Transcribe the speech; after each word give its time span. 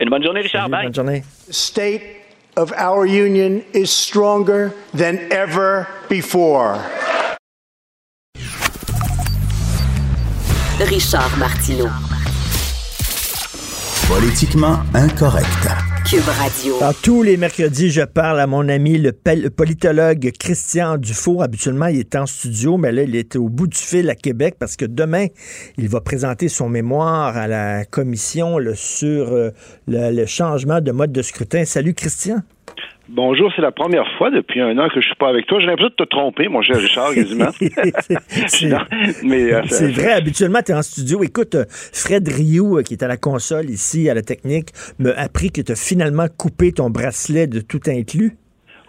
Une 0.00 0.10
bonne 0.10 0.22
journée, 0.22 0.40
Richard. 0.40 0.62
Salut, 0.62 0.72
Bye. 0.72 0.84
Bonne 0.84 0.94
journée. 0.94 1.24
state 1.50 2.02
of 2.56 2.72
our 2.72 3.06
union 3.06 3.62
is 3.72 3.90
stronger 3.90 4.72
than 4.94 5.18
ever 5.30 5.86
before. 6.08 6.78
Richard 10.78 11.36
Martineau. 11.38 11.88
Politiquement 14.08 14.78
incorrect. 14.94 15.95
Tous 17.02 17.22
les 17.24 17.36
mercredis, 17.36 17.90
je 17.90 18.02
parle 18.02 18.38
à 18.38 18.46
mon 18.46 18.68
ami 18.68 18.96
le, 18.96 19.12
politologue 19.50 20.30
Christian 20.38 20.98
Dufour. 20.98 21.42
Habituellement, 21.42 21.86
il 21.86 21.98
est 21.98 22.14
en 22.14 22.26
studio, 22.26 22.76
mais 22.76 22.92
là, 22.92 23.02
il 23.02 23.16
est 23.16 23.34
au 23.34 23.48
bout 23.48 23.66
du 23.66 23.76
fil 23.76 24.08
à 24.08 24.14
Québec 24.14 24.54
parce 24.56 24.76
que 24.76 24.84
demain, 24.84 25.26
il 25.78 25.88
va 25.88 26.00
présenter 26.00 26.48
son 26.48 26.68
mémoire 26.68 27.36
à 27.36 27.48
la 27.48 27.84
commission 27.84 28.58
sur 28.74 29.32
euh, 29.32 29.50
le 29.88 30.26
changement 30.26 30.80
de 30.80 30.92
mode 30.92 31.10
de 31.10 31.22
scrutin. 31.22 31.64
Salut, 31.64 31.94
Christian. 31.94 32.42
Bonjour, 33.08 33.52
c'est 33.54 33.62
la 33.62 33.70
première 33.70 34.04
fois 34.18 34.30
depuis 34.32 34.60
un 34.60 34.76
an 34.78 34.88
que 34.88 35.00
je 35.00 35.06
suis 35.06 35.14
pas 35.14 35.28
avec 35.28 35.46
toi. 35.46 35.60
J'ai 35.60 35.66
l'impression 35.66 35.90
de 35.96 36.04
te 36.04 36.08
tromper, 36.08 36.48
mon 36.48 36.60
cher 36.60 36.76
Richard, 36.76 37.14
quasiment. 37.14 37.50
C'est- 38.48 38.68
Non, 38.68 38.78
mais 39.22 39.52
euh, 39.52 39.62
C'est 39.68 39.92
vrai, 39.92 40.12
habituellement, 40.12 40.58
tu 40.64 40.72
es 40.72 40.74
en 40.74 40.82
studio. 40.82 41.22
Écoute, 41.22 41.54
euh, 41.54 41.64
Fred 41.70 42.26
Rioux, 42.26 42.78
euh, 42.78 42.82
qui 42.82 42.94
est 42.94 43.04
à 43.04 43.08
la 43.08 43.16
console 43.16 43.70
ici, 43.70 44.10
à 44.10 44.14
la 44.14 44.22
technique, 44.22 44.70
m'a 44.98 45.10
appris 45.10 45.50
que 45.52 45.60
tu 45.60 45.70
as 45.70 45.76
finalement 45.76 46.26
coupé 46.36 46.72
ton 46.72 46.90
bracelet 46.90 47.46
de 47.46 47.60
tout 47.60 47.80
inclus. 47.86 48.32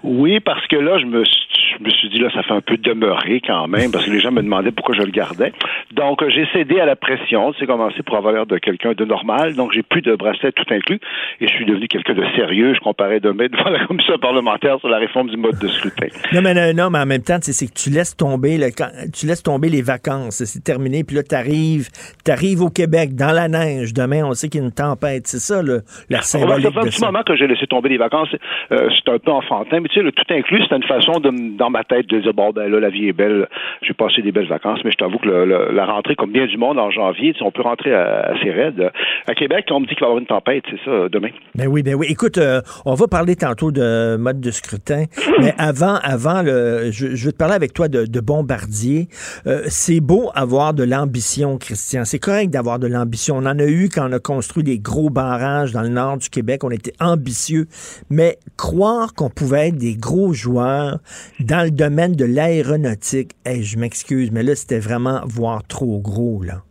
Oui, 0.04 0.40
parce 0.40 0.66
que 0.68 0.78
là, 0.78 0.98
je 1.00 1.06
me, 1.06 1.23
suis- 1.23 1.47
je 1.80 1.83
me 1.83 1.89
suis 1.89 2.09
dit, 2.09 2.20
là, 2.20 2.30
ça 2.33 2.44
fait 2.44 2.53
un 2.53 2.61
peu 2.61 2.78
demeurer 2.78 3.42
quand 3.45 3.67
même, 3.67 3.92
parce 3.92 4.06
que 4.06 4.11
les 4.11 4.20
gens 4.20 4.31
me 4.31 4.42
demandaient 4.42 4.72
pourquoi 4.72 4.95
je 4.95 5.02
le 5.02 5.11
gardais. 5.11 5.53
Donc, 5.92 6.22
euh, 6.22 6.30
j'ai 6.30 6.45
cédé 6.53 6.80
à 6.80 6.86
la 6.86 6.95
pression. 6.95 7.53
C'est 7.59 7.66
commencé 7.66 8.02
pour 8.03 8.17
avoir 8.17 8.33
l'air 8.33 8.45
de 8.45 8.58
quelqu'un 8.58 8.94
de 8.94 9.06
normal. 9.06 9.56
Donc, 9.56 9.72
j'ai 9.73 9.83
plus 9.83 10.02
de 10.02 10.16
bracelet 10.16 10.52
tout 10.52 10.66
inclus 10.70 11.00
et 11.39 11.48
je 11.48 11.53
suis 11.53 11.66
devenu 11.66 11.88
quelqu'un 11.88 12.14
de 12.14 12.25
sérieux. 12.36 12.73
Je 12.73 12.80
comparais 12.80 13.20
demain 13.20 13.48
devant 13.52 13.70
la 13.70 13.86
commission 13.86 14.17
parlementaire 14.17 14.80
sur 14.80 14.89
la 14.89 14.98
réforme 14.98 15.30
du 15.30 15.38
mode 15.38 15.59
de 15.59 15.67
scrutin. 15.67 16.08
Non, 16.33 16.42
mais 16.42 16.53
non, 16.53 16.73
non, 16.73 16.89
mais 16.89 17.00
en 17.00 17.05
même 17.05 17.23
temps, 17.23 17.39
tu 17.39 17.52
sais, 17.52 17.53
c'est 17.53 17.67
que 17.67 17.78
tu 17.78 17.89
laisses 17.89 18.16
tomber 18.16 18.58
le, 18.58 18.70
tu 19.11 19.25
laisses 19.25 19.44
tomber 19.44 19.70
les 19.70 19.81
vacances. 19.81 20.44
C'est 20.44 20.64
terminé, 20.64 21.03
puis 21.03 21.16
là, 21.16 21.23
t'arrives, 21.23 21.89
t'arrives 22.23 22.61
au 22.61 22.70
Québec, 22.70 23.16
dans 23.16 23.31
la 23.31 23.48
neige. 23.48 23.94
Demain, 23.94 24.23
on 24.25 24.33
sait 24.33 24.50
qu'il 24.50 24.61
y 24.61 24.64
a 24.64 24.67
une 24.67 24.73
tempête. 24.73 25.28
C'est 25.28 25.39
ça, 25.39 25.61
le, 25.61 25.81
la 26.09 26.20
Remarque, 26.20 26.23
symbolique 26.23 26.66
ça 26.66 26.72
fait 26.72 26.80
un 26.80 26.89
petit 26.89 27.02
moment 27.02 27.23
que 27.23 27.36
j'ai 27.36 27.48
laissé 27.48 27.67
tomber 27.67 27.89
les 27.89 27.98
vacances. 27.98 28.30
Euh, 28.72 28.89
c'est 28.95 29.11
un 29.11 29.20
peu 29.20 29.31
enfantin, 29.31 29.80
mais 29.80 29.89
tu 29.89 29.95
sais, 29.95 30.02
le 30.02 30.11
tout 30.11 30.23
inclus, 30.30 30.64
c'est 30.67 30.75
une 30.75 30.83
façon 30.83 31.20
de, 31.20 31.30
dans 31.68 31.72
ma 31.72 31.84
tête 31.84 32.08
de 32.08 32.20
dire 32.20 32.34
bon 32.34 32.52
ben 32.52 32.70
là, 32.72 32.80
la 32.80 32.90
vie 32.90 33.08
est 33.08 33.14
belle, 33.14 33.48
j'ai 33.82 33.94
passé 33.94 34.22
des 34.22 34.32
belles 34.32 34.48
vacances, 34.48 34.80
mais 34.86 34.92
je 34.92 34.98
t'avoue 34.98 35.18
que 35.18 35.28
le- 35.28 35.46
le- 35.46 35.72
la 35.73 35.86
rentrée, 35.86 36.16
comme 36.16 36.32
bien 36.32 36.46
du 36.46 36.58
monde 36.58 36.80
en 36.80 36.90
janvier, 36.92 37.34
on 37.42 37.52
peut 37.52 37.62
rentrer 37.62 37.94
assez 37.94 38.50
raide. 38.52 38.90
À 39.28 39.34
Québec, 39.36 39.66
on 39.72 39.80
me 39.82 39.86
dit 39.86 39.95
qu'il 39.95 40.00
va 40.02 40.08
y 40.08 40.10
avoir 40.10 40.20
une 40.20 40.28
tempête, 40.28 40.64
c'est 40.70 40.80
ça, 40.86 41.10
demain. 41.10 41.30
Ben 41.56 41.68
oui, 41.68 41.84
ben 41.84 41.95
oui. 41.95 42.08
Écoute, 42.10 42.38
euh, 42.38 42.62
on 42.86 42.94
va 42.94 43.08
parler 43.08 43.36
tantôt 43.36 43.72
de 43.72 44.16
mode 44.18 44.40
de 44.40 44.52
scrutin, 44.52 45.06
mais 45.42 45.54
avant, 45.58 45.95
avant, 46.04 46.42
le, 46.42 46.90
je, 46.92 47.16
je 47.16 47.26
veux 47.26 47.32
te 47.34 47.38
parler 47.38 47.56
avec 47.56 47.73
toi 47.73 47.88
de, 47.90 48.06
de 48.06 48.20
Bombardier. 48.22 49.08
Euh, 49.45 49.61
c'est 49.67 49.99
beau 49.99 50.30
avoir 50.36 50.73
de 50.73 50.84
l'ambition, 50.84 51.58
Christian. 51.58 52.05
C'est 52.05 52.20
correct 52.20 52.49
d'avoir 52.49 52.80
de 52.80 52.88
l'ambition. 52.88 53.36
On 53.38 53.45
en 53.45 53.60
a 53.60 53.66
eu 53.66 53.89
quand 53.94 54.08
on 54.10 54.14
a 54.14 54.20
construit 54.20 54.64
des 54.64 54.80
gros 54.80 55.10
barrages 55.10 55.73
dans 55.73 55.82
le 55.82 55.89
nord 55.89 56.17
du 56.17 56.30
Québec. 56.30 56.64
On 56.64 56.72
était 56.72 56.94
ambitieux, 57.02 57.66
mais 58.10 58.38
croire 58.58 59.14
qu'on 59.14 59.30
pouvait 59.30 59.67
être 59.70 59.78
des 59.78 59.95
gros 59.95 60.34
joueurs 60.34 60.99
dans 61.39 61.57
le 61.64 61.72
domaine 61.72 62.14
de 62.14 62.26
l'aéronautique, 62.26 63.32
hey, 63.45 63.64
je 63.64 63.78
m'excuse, 63.78 64.32
mais 64.32 64.44
là, 64.44 64.56
c'était 64.56 64.80
vraiment 64.80 65.22
voir 65.26 65.66
trop 65.68 66.00
gros, 66.00 66.44
là. 66.44 66.62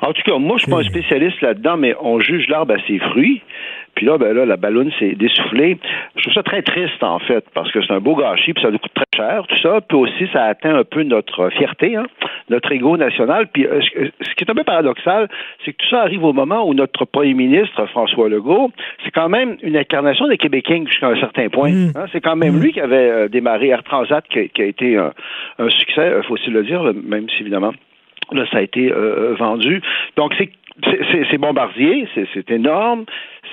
En 0.00 0.12
tout 0.12 0.22
cas, 0.26 0.36
moi, 0.38 0.56
je 0.58 0.64
suis 0.64 0.70
pas 0.70 0.80
un 0.80 0.82
spécialiste 0.82 1.40
là-dedans, 1.40 1.76
mais 1.76 1.94
on 2.00 2.20
juge 2.20 2.46
l'arbre 2.48 2.74
à 2.74 2.86
ses 2.86 2.98
fruits. 2.98 3.42
Puis 3.94 4.06
là, 4.06 4.18
ben 4.18 4.34
là, 4.34 4.44
la 4.44 4.56
ballonne 4.56 4.90
s'est 4.98 5.14
dessoufflée. 5.14 5.78
Je 6.16 6.22
trouve 6.22 6.34
ça 6.34 6.42
très 6.42 6.62
triste, 6.62 7.02
en 7.02 7.18
fait, 7.18 7.44
parce 7.54 7.70
que 7.72 7.80
c'est 7.82 7.92
un 7.92 8.00
beau 8.00 8.14
gâchis, 8.16 8.52
puis 8.52 8.62
ça 8.62 8.70
nous 8.70 8.78
coûte 8.78 8.92
très 8.94 9.04
cher, 9.16 9.46
tout 9.48 9.56
ça. 9.58 9.80
Puis 9.80 9.96
aussi, 9.98 10.26
ça 10.32 10.44
atteint 10.44 10.74
un 10.76 10.84
peu 10.84 11.02
notre 11.02 11.50
fierté, 11.50 11.96
hein, 11.96 12.06
notre 12.50 12.72
ego 12.72 12.96
national. 12.96 13.46
Puis 13.52 13.66
euh, 13.66 13.80
ce 14.20 14.34
qui 14.34 14.44
est 14.44 14.50
un 14.50 14.54
peu 14.54 14.64
paradoxal, 14.64 15.28
c'est 15.64 15.72
que 15.72 15.78
tout 15.82 15.88
ça 15.90 16.00
arrive 16.02 16.24
au 16.24 16.32
moment 16.32 16.66
où 16.68 16.74
notre 16.74 17.04
premier 17.04 17.34
ministre, 17.34 17.86
François 17.86 18.28
Legault, 18.28 18.70
c'est 19.04 19.10
quand 19.10 19.28
même 19.28 19.56
une 19.62 19.76
incarnation 19.76 20.26
des 20.28 20.36
Québécois 20.38 20.76
jusqu'à 20.86 21.08
un 21.08 21.20
certain 21.20 21.48
point. 21.48 21.70
hein. 21.94 22.06
C'est 22.12 22.20
quand 22.20 22.36
même 22.36 22.60
lui 22.62 22.72
qui 22.72 22.80
avait 22.80 22.96
euh, 23.10 23.28
démarré 23.28 23.68
Air 23.68 23.82
Transat, 23.84 24.24
qui, 24.28 24.38
a- 24.38 24.48
qui 24.48 24.62
a 24.62 24.66
été 24.66 24.96
un, 24.96 25.12
un 25.58 25.68
succès, 25.70 26.00
euh, 26.00 26.22
faut-il 26.22 26.52
le 26.52 26.62
dire, 26.64 26.82
même 27.04 27.28
si 27.30 27.42
évidemment 27.42 27.72
Là, 28.32 28.44
ça 28.50 28.56
a 28.58 28.62
été 28.62 28.90
euh, 28.90 29.34
vendu. 29.38 29.82
Donc, 30.16 30.32
c'est 30.38 31.38
Bombardier, 31.38 32.08
c'est 32.32 32.50
énorme, 32.50 33.04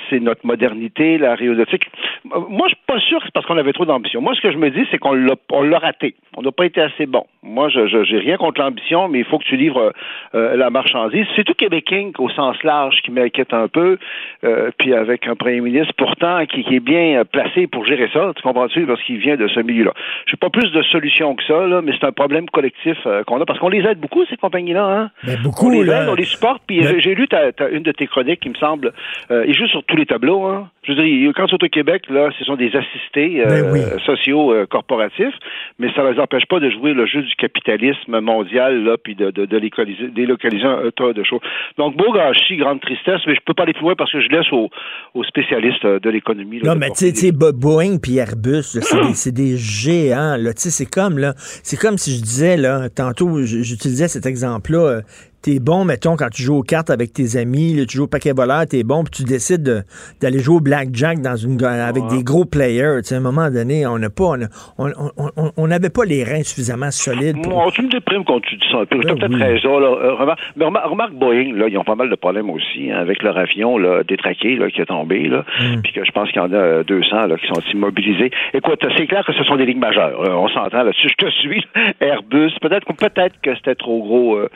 c'est 0.09 0.19
notre 0.19 0.45
modernité, 0.45 1.17
l'aéronautique. 1.17 1.87
Euh, 2.33 2.39
Moi, 2.49 2.67
je 2.69 2.75
suis 2.75 2.83
pas 2.87 2.99
sûr 2.99 3.19
que 3.19 3.25
c'est 3.25 3.33
parce 3.33 3.45
qu'on 3.45 3.57
avait 3.57 3.73
trop 3.73 3.85
d'ambition. 3.85 4.21
Moi, 4.21 4.33
ce 4.35 4.41
que 4.41 4.51
je 4.51 4.57
me 4.57 4.69
dis, 4.69 4.85
c'est 4.91 4.97
qu'on 4.97 5.13
l'a 5.13 5.35
on 5.51 5.61
l'a 5.63 5.79
raté. 5.79 6.15
On 6.37 6.41
n'a 6.41 6.51
pas 6.51 6.65
été 6.65 6.81
assez 6.81 7.05
bon. 7.05 7.25
Moi, 7.43 7.69
je 7.69 7.87
je- 7.87 8.03
j'ai 8.03 8.17
rien 8.19 8.37
contre 8.37 8.61
l'ambition, 8.61 9.07
mais 9.07 9.19
il 9.19 9.25
faut 9.25 9.37
que 9.39 9.43
tu 9.45 9.57
livres 9.57 9.93
euh, 10.35 10.55
la 10.55 10.69
marchandise. 10.69 11.25
C'est 11.35 11.43
tout 11.43 11.53
Québécois 11.53 12.11
au 12.19 12.29
sens 12.29 12.61
large 12.63 13.01
qui 13.03 13.11
m'inquiète 13.11 13.53
un 13.53 13.67
peu, 13.67 13.97
euh, 14.43 14.69
puis 14.77 14.93
avec 14.93 15.27
un 15.27 15.35
premier 15.35 15.61
ministre 15.61 15.93
pourtant 15.97 16.45
qui, 16.45 16.63
qui 16.63 16.75
est 16.75 16.79
bien 16.79 17.19
euh, 17.19 17.23
placé 17.23 17.67
pour 17.67 17.85
gérer 17.85 18.09
ça, 18.13 18.31
tu 18.35 18.41
comprends-tu, 18.43 18.85
parce 18.85 19.01
qu'il 19.03 19.17
vient 19.17 19.35
de 19.35 19.47
ce 19.47 19.59
milieu-là. 19.59 19.93
J'ai 20.27 20.37
pas 20.37 20.49
plus 20.49 20.71
de 20.71 20.81
solutions 20.83 21.35
que 21.35 21.43
ça, 21.43 21.65
là, 21.67 21.81
mais 21.81 21.91
c'est 21.99 22.05
un 22.05 22.11
problème 22.11 22.47
collectif 22.49 22.97
euh, 23.05 23.23
qu'on 23.23 23.41
a, 23.41 23.45
parce 23.45 23.59
qu'on 23.59 23.69
les 23.69 23.83
aide 23.85 23.99
beaucoup, 23.99 24.23
ces 24.25 24.37
compagnies-là, 24.37 24.85
hein? 24.85 25.09
Ben, 25.25 25.37
beaucoup, 25.41 25.67
on 25.67 25.71
les 25.71 25.83
là. 25.83 26.03
aide, 26.03 26.09
on 26.09 26.15
les 26.15 26.25
supporte, 26.25 26.61
puis 26.67 26.81
Ben- 26.81 26.99
j'ai- 26.99 27.15
lu 27.15 27.27
ta, 27.27 27.51
ta- 27.51 27.69
une 27.69 27.83
de 27.83 27.91
tes 27.91 28.07
chroniques 28.07 28.39
qui 28.39 28.49
me 28.49 28.55
semble, 28.55 28.93
euh, 29.31 29.43
et 29.45 29.53
juste 29.53 29.71
sur 29.71 29.80
tous 29.87 29.95
les 29.97 30.05
tableaux, 30.05 30.45
hein. 30.45 30.69
Je 30.83 30.93
veux 30.93 31.03
dire, 31.03 31.31
quand 31.35 31.45
c'est 31.47 31.63
au 31.63 31.69
Québec, 31.69 32.05
là, 32.09 32.31
ce 32.39 32.43
sont 32.43 32.55
des 32.55 32.71
assistés 32.75 33.45
euh, 33.45 33.61
Ben 33.61 33.71
oui. 33.71 33.81
sociaux 34.03 34.51
euh, 34.51 34.65
corporatifs, 34.65 35.35
mais 35.77 35.93
ça 35.93 36.03
ne 36.03 36.11
les 36.11 36.19
empêche 36.19 36.45
pas 36.47 36.59
de 36.59 36.71
jouer 36.71 36.93
le 36.93 37.05
jeu 37.05 37.21
du 37.21 37.35
capitalisme 37.35 38.19
mondial, 38.19 38.83
là, 38.83 38.97
puis 38.97 39.13
de, 39.13 39.29
de, 39.29 39.45
de 39.45 39.57
localiser- 39.59 40.09
délocaliser 40.11 40.65
un, 40.65 40.89
tas 40.95 41.13
de 41.13 41.23
choses. 41.23 41.39
Donc, 41.77 41.95
beau 41.97 42.11
gâchis, 42.11 42.57
grande 42.57 42.81
tristesse, 42.81 43.21
mais 43.27 43.35
je 43.35 43.41
peux 43.45 43.53
pas 43.53 43.63
aller 43.63 43.73
plus 43.73 43.83
loin 43.83 43.93
parce 43.95 44.11
que 44.11 44.21
je 44.21 44.29
laisse 44.29 44.51
aux, 44.51 44.69
aux 45.13 45.23
spécialistes 45.23 45.85
euh, 45.85 45.99
de 45.99 46.09
l'économie. 46.09 46.61
Non, 46.63 46.75
mais 46.75 46.89
tu 46.89 47.13
sais, 47.13 47.31
Boeing 47.31 47.97
puis 48.01 48.17
Airbus, 48.17 48.79
c'est 49.13 49.31
des, 49.33 49.57
géants. 49.57 50.35
Là, 50.39 50.53
Tu 50.53 50.61
sais, 50.63 50.69
c'est 50.71 50.89
comme 50.89 51.19
là, 51.19 51.33
c'est 51.37 51.77
comme 51.77 51.97
si 51.99 52.15
je 52.17 52.21
disais 52.23 52.57
là, 52.57 52.89
tantôt, 52.89 53.37
j'utilisais 53.43 54.07
cet 54.07 54.25
exemple-là. 54.25 55.01
Euh, 55.47 55.51
T'es 55.53 55.59
bon, 55.59 55.85
mettons, 55.85 56.15
quand 56.15 56.29
tu 56.29 56.43
joues 56.43 56.57
aux 56.57 56.61
cartes 56.63 56.89
avec 56.89 57.13
tes 57.13 57.35
amis, 57.37 57.73
là, 57.73 57.85
tu 57.85 57.97
joues 57.97 58.03
au 58.03 58.07
paquet 58.07 58.31
voleur, 58.33 58.65
t'es 58.67 58.83
bon, 58.83 59.03
puis 59.03 59.11
tu 59.11 59.23
décides 59.23 59.63
de- 59.63 59.81
d'aller 60.21 60.39
jouer 60.39 60.57
au 60.57 60.59
blackjack 60.59 61.19
dans 61.21 61.35
une 61.35 61.61
avec 61.63 62.05
des 62.07 62.23
gros 62.23 62.45
players. 62.45 62.99
À 63.11 63.15
un 63.15 63.19
moment 63.19 63.49
donné, 63.49 63.85
on 63.87 63.97
n'a 63.97 64.09
pas, 64.09 64.23
on 64.23 64.41
a- 64.43 64.47
on- 64.77 64.91
on- 65.17 65.29
on- 65.37 65.51
on 65.57 65.67
n'avait 65.67 65.89
pas 65.89 66.05
les 66.05 66.23
reins 66.23 66.43
suffisamment 66.43 66.91
solides. 66.91 67.41
pour- 67.43 67.53
Moi, 67.53 67.71
tu 67.73 67.81
me 67.83 67.89
déprimes 67.89 68.23
quand 68.23 68.39
tu 68.41 68.55
dis 68.55 68.65
ça 68.71 68.79
un 68.79 68.85
peu. 68.85 68.99
T'as 69.01 69.13
Ben 69.13 69.19
peut-être 69.19 69.33
oui. 69.35 69.41
raison. 69.43 69.79
Là. 69.79 69.87
Euh, 69.87 70.13
remarque, 70.15 70.39
mais 70.55 70.65
remarque, 70.65 70.85
remarque 70.89 71.13
Boeing, 71.13 71.53
là, 71.55 71.67
ils 71.67 71.77
ont 71.77 71.83
pas 71.83 71.95
mal 71.95 72.09
de 72.09 72.15
problèmes 72.15 72.49
aussi 72.49 72.91
hein, 72.91 72.97
avec 72.99 73.21
leur 73.23 73.37
avion 73.37 73.77
là, 73.77 74.03
détraqué 74.03 74.55
là, 74.55 74.69
qui 74.69 74.81
est 74.81 74.85
tombé. 74.85 75.27
Là, 75.27 75.43
Mm. 75.59 75.81
Puis 75.83 75.93
que 75.93 76.05
je 76.05 76.11
pense 76.11 76.29
qu'il 76.31 76.41
y 76.41 76.45
en 76.45 76.51
a 76.53 76.55
euh, 76.55 76.83
200 76.83 77.27
là, 77.27 77.35
qui 77.37 77.47
sont 77.47 77.61
immobilisés. 77.73 78.31
Écoute, 78.53 78.79
c'est 78.97 79.07
clair 79.07 79.23
que 79.25 79.33
ce 79.33 79.43
sont 79.43 79.55
des 79.55 79.65
ligues 79.65 79.77
majeures. 79.79 80.21
Euh, 80.23 80.33
on 80.33 80.47
s'entend 80.49 80.83
là-dessus. 80.83 81.09
Je 81.09 81.25
te 81.25 81.31
suis. 81.31 81.65
Airbus, 81.99 82.51
peut-être 82.61 82.85
peut-être 82.93 83.35
que 83.41 83.55
c'était 83.55 83.75
trop 83.75 84.01
gros 84.01 84.35
euh, 84.37 84.49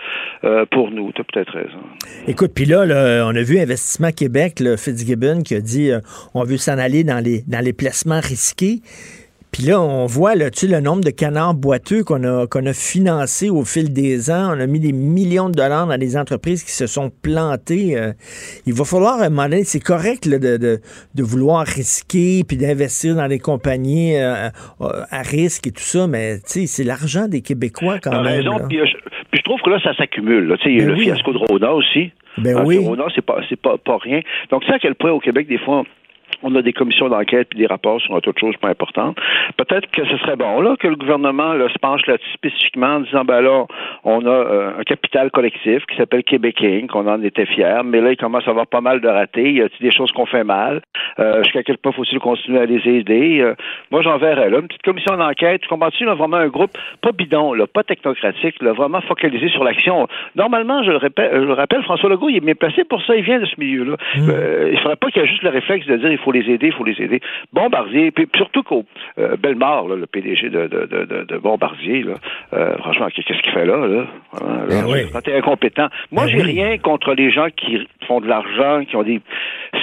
euh, 0.44 0.66
pour 0.76 0.92
nous. 0.92 1.10
Tu 1.14 1.22
as 1.22 1.24
peut-être 1.24 1.54
raison. 1.54 1.80
Écoute, 2.28 2.52
puis 2.54 2.66
là, 2.66 2.86
là, 2.86 3.26
on 3.26 3.34
a 3.34 3.42
vu 3.42 3.58
Investissement 3.60 4.12
Québec, 4.12 4.60
le 4.60 4.76
Fitzgibbon, 4.76 5.42
qui 5.42 5.56
a 5.56 5.62
dit 5.62 5.90
euh, 5.90 6.02
on 6.34 6.44
veut 6.44 6.58
s'en 6.58 6.78
aller 6.78 7.06
dans 7.06 7.24
les, 7.24 7.44
dans 7.48 7.64
les 7.64 7.72
placements 7.72 8.20
risqués. 8.20 8.82
Puis 9.54 9.64
là, 9.64 9.80
on 9.80 10.06
voit 10.06 10.36
là, 10.36 10.52
tu 10.52 10.68
le 10.68 10.82
nombre 10.82 11.02
de 11.02 11.12
canards 11.12 11.54
boiteux 11.54 12.04
qu'on 12.04 12.26
a, 12.26 12.46
qu'on 12.46 12.66
a 12.66 12.74
financés 12.74 13.50
au 13.50 13.64
fil 13.64 13.94
des 13.94 14.30
ans. 14.30 14.54
On 14.54 14.60
a 14.60 14.68
mis 14.68 14.82
des 14.82 14.92
millions 14.92 15.48
de 15.48 15.54
dollars 15.54 15.88
dans 15.88 15.98
des 15.98 16.18
entreprises 16.18 16.62
qui 16.66 16.74
se 16.74 16.88
sont 16.88 17.10
plantées. 17.22 17.98
Euh, 17.98 18.12
il 18.66 18.74
va 18.74 18.84
falloir, 18.84 19.22
à 19.22 19.28
un 19.28 19.30
moment 19.30 19.44
donné, 19.44 19.64
c'est 19.64 19.80
correct 19.80 20.26
là, 20.26 20.40
de, 20.40 20.58
de, 20.58 20.82
de 21.14 21.24
vouloir 21.24 21.66
risquer 21.66 22.44
puis 22.46 22.58
d'investir 22.58 23.16
dans 23.16 23.30
des 23.30 23.40
compagnies 23.40 24.18
euh, 24.18 24.50
à 24.82 25.22
risque 25.22 25.68
et 25.68 25.72
tout 25.72 25.84
ça, 25.84 26.06
mais 26.06 26.40
tu 26.40 26.44
sais, 26.48 26.68
c'est 26.68 26.84
l'argent 26.84 27.30
des 27.30 27.40
Québécois 27.40 28.00
quand 28.04 28.24
même. 28.24 28.46
raison. 28.46 28.68
Puis, 28.68 28.80
je, 28.80 29.05
que 29.66 29.70
là, 29.72 29.80
ça 29.82 29.94
s'accumule. 29.96 30.48
là. 30.48 30.58
Tu 30.58 30.64
sais, 30.64 30.70
il 30.72 30.78
y 30.78 30.80
a 30.80 30.84
eu 30.84 30.86
Ben 30.88 30.92
le 30.94 30.98
oui. 31.00 31.04
fiasco 31.06 31.34
de 31.34 31.38
Rona 31.38 31.74
aussi. 31.74 32.12
Ben 32.38 32.58
Hein, 32.58 32.64
oui. 32.66 32.78
Rona, 32.78 33.06
c'est 33.16 33.26
pas, 33.26 33.40
c'est 33.50 33.60
pas, 33.60 33.78
pas 33.78 33.98
rien. 33.98 34.22
Donc, 34.52 34.64
sais 34.66 34.74
à 34.74 34.80
quel 34.80 34.96
point 34.96 35.12
au 35.12 35.20
Québec, 35.20 35.48
des 35.48 35.58
fois, 35.58 35.84
on 36.44 36.56
a 36.56 36.62
des 36.62 36.74
commissions 36.74 37.10
d'enquête 37.10 37.50
et 37.56 37.58
des 37.58 37.68
rapports 37.68 38.02
sur 38.02 38.20
de 38.20 38.40
choses 38.40 38.58
pas 38.58 38.70
importantes. 38.70 39.18
Peut-être 39.58 39.90
que 39.92 40.06
ce 40.06 40.18
serait 40.18 40.36
bon 40.36 40.62
là 40.62 40.76
que 40.80 40.88
le 40.88 40.96
gouvernement 40.96 41.54
là, 41.54 41.68
se 41.70 41.80
penche 41.80 42.06
là-dessus 42.08 42.32
spécifiquement 42.34 42.96
en 42.96 43.00
disant 43.02 43.24
ben 43.24 43.42
là, 43.42 43.66
on 44.04 44.26
a 44.26 44.30
euh, 44.30 44.80
un 44.80 44.84
capital 44.84 45.32
collectif 45.32 45.86
qui 45.86 45.96
s'appelle 45.96 46.24
Québec 46.24 46.62
Inc. 46.62 46.94
On 46.96 47.08
en 47.08 47.22
était 47.24 47.46
fiers, 47.46 47.82
mais 47.84 48.02
là, 48.02 48.12
il 48.12 48.18
commence 48.18 48.48
à 48.48 48.52
avoir 48.52 48.68
pas 48.68 48.82
mal 48.82 49.02
de 49.02 49.08
ratés. 49.08 49.50
Il 49.50 49.58
y 49.58 49.62
a 49.62 49.68
des 49.80 49.92
choses 49.92 50.12
qu'on 50.12 50.26
fait 50.26 50.44
mal? 50.44 50.82
Euh, 51.20 51.44
jusqu'à 51.44 51.64
quel 51.64 51.78
point 51.78 51.92
faut-il 51.92 52.20
continuer 52.20 52.60
à 52.60 52.66
les 52.66 52.82
aider? 52.88 53.40
Euh, 53.42 53.56
moi, 53.92 54.02
j'en 54.02 54.18
verrais 54.18 54.50
là, 54.50 54.60
une 54.60 54.68
petite 54.68 54.84
commission 54.84 55.16
d'enquête. 55.18 55.62
Tu 55.62 55.68
comprends-tu, 55.68 56.06
là, 56.06 56.14
vraiment 56.14 56.38
un 56.38 56.48
groupe 56.48 56.78
pas 57.02 57.12
bidon, 57.12 57.54
là, 57.54 57.68
pas 57.68 57.84
technocratique, 57.84 58.62
là, 58.62 58.74
vraiment 58.74 59.02
focalisé 59.02 59.50
sur 59.50 59.64
l'action. 59.64 60.08
Normalement, 60.36 60.84
je 60.84 60.92
le, 60.92 60.98
répète, 60.98 61.32
je 61.34 61.40
le 61.40 61.54
rappelle, 61.54 61.84
François 61.84 62.10
Legault, 62.10 62.30
il 62.30 62.38
est 62.38 62.46
bien 62.46 62.56
placé 62.56 62.84
pour 62.84 63.02
ça. 63.04 63.16
Il 63.16 63.24
vient 63.24 63.40
de 63.40 63.46
ce 63.46 63.56
milieu-là. 63.58 63.96
Mmh. 64.16 64.30
Euh, 64.30 64.70
il 64.72 64.80
faudrait 64.80 64.96
pas 64.96 65.10
qu'il 65.10 65.22
y 65.22 65.26
ait 65.26 65.28
juste 65.28 65.44
le 65.44 65.50
réflexe 65.50 65.86
de 65.88 65.98
dire 65.98 66.12
il 66.12 66.18
faut 66.18 66.32
les 66.42 66.54
aider, 66.54 66.68
il 66.68 66.74
faut 66.74 66.84
les 66.84 67.00
aider. 67.02 67.20
Bombardier, 67.54 68.12
puis 68.12 68.28
surtout 68.36 68.64
qu'au 68.64 68.86
euh, 69.18 69.36
Bellemare, 69.38 69.88
là, 69.88 69.96
le 69.96 70.06
PDG 70.06 70.50
de, 70.50 70.68
de, 70.68 71.24
de, 71.24 71.38
Bombardier, 71.38 72.04
là, 72.04 72.16
euh, 72.54 72.78
franchement, 72.78 73.08
qu'est-ce 73.14 73.42
qu'il 73.42 73.52
fait 73.52 73.66
là? 73.66 73.78
là? 73.78 73.88
Là, 73.88 74.66
Ben 74.70 74.86
oui. 74.88 75.00
T'es 75.24 75.36
incompétent. 75.38 75.88
Moi, 76.12 76.26
Ben 76.26 76.32
j'ai 76.32 76.38
oui. 76.44 76.52
rien 76.52 76.78
contre 76.78 77.14
les 77.14 77.32
gens 77.32 77.48
qui 77.56 77.88
font 78.08 78.22
de 78.22 78.28
l'argent, 78.28 78.84
qui 78.86 78.96
ont 78.96 79.04
des. 79.04 79.22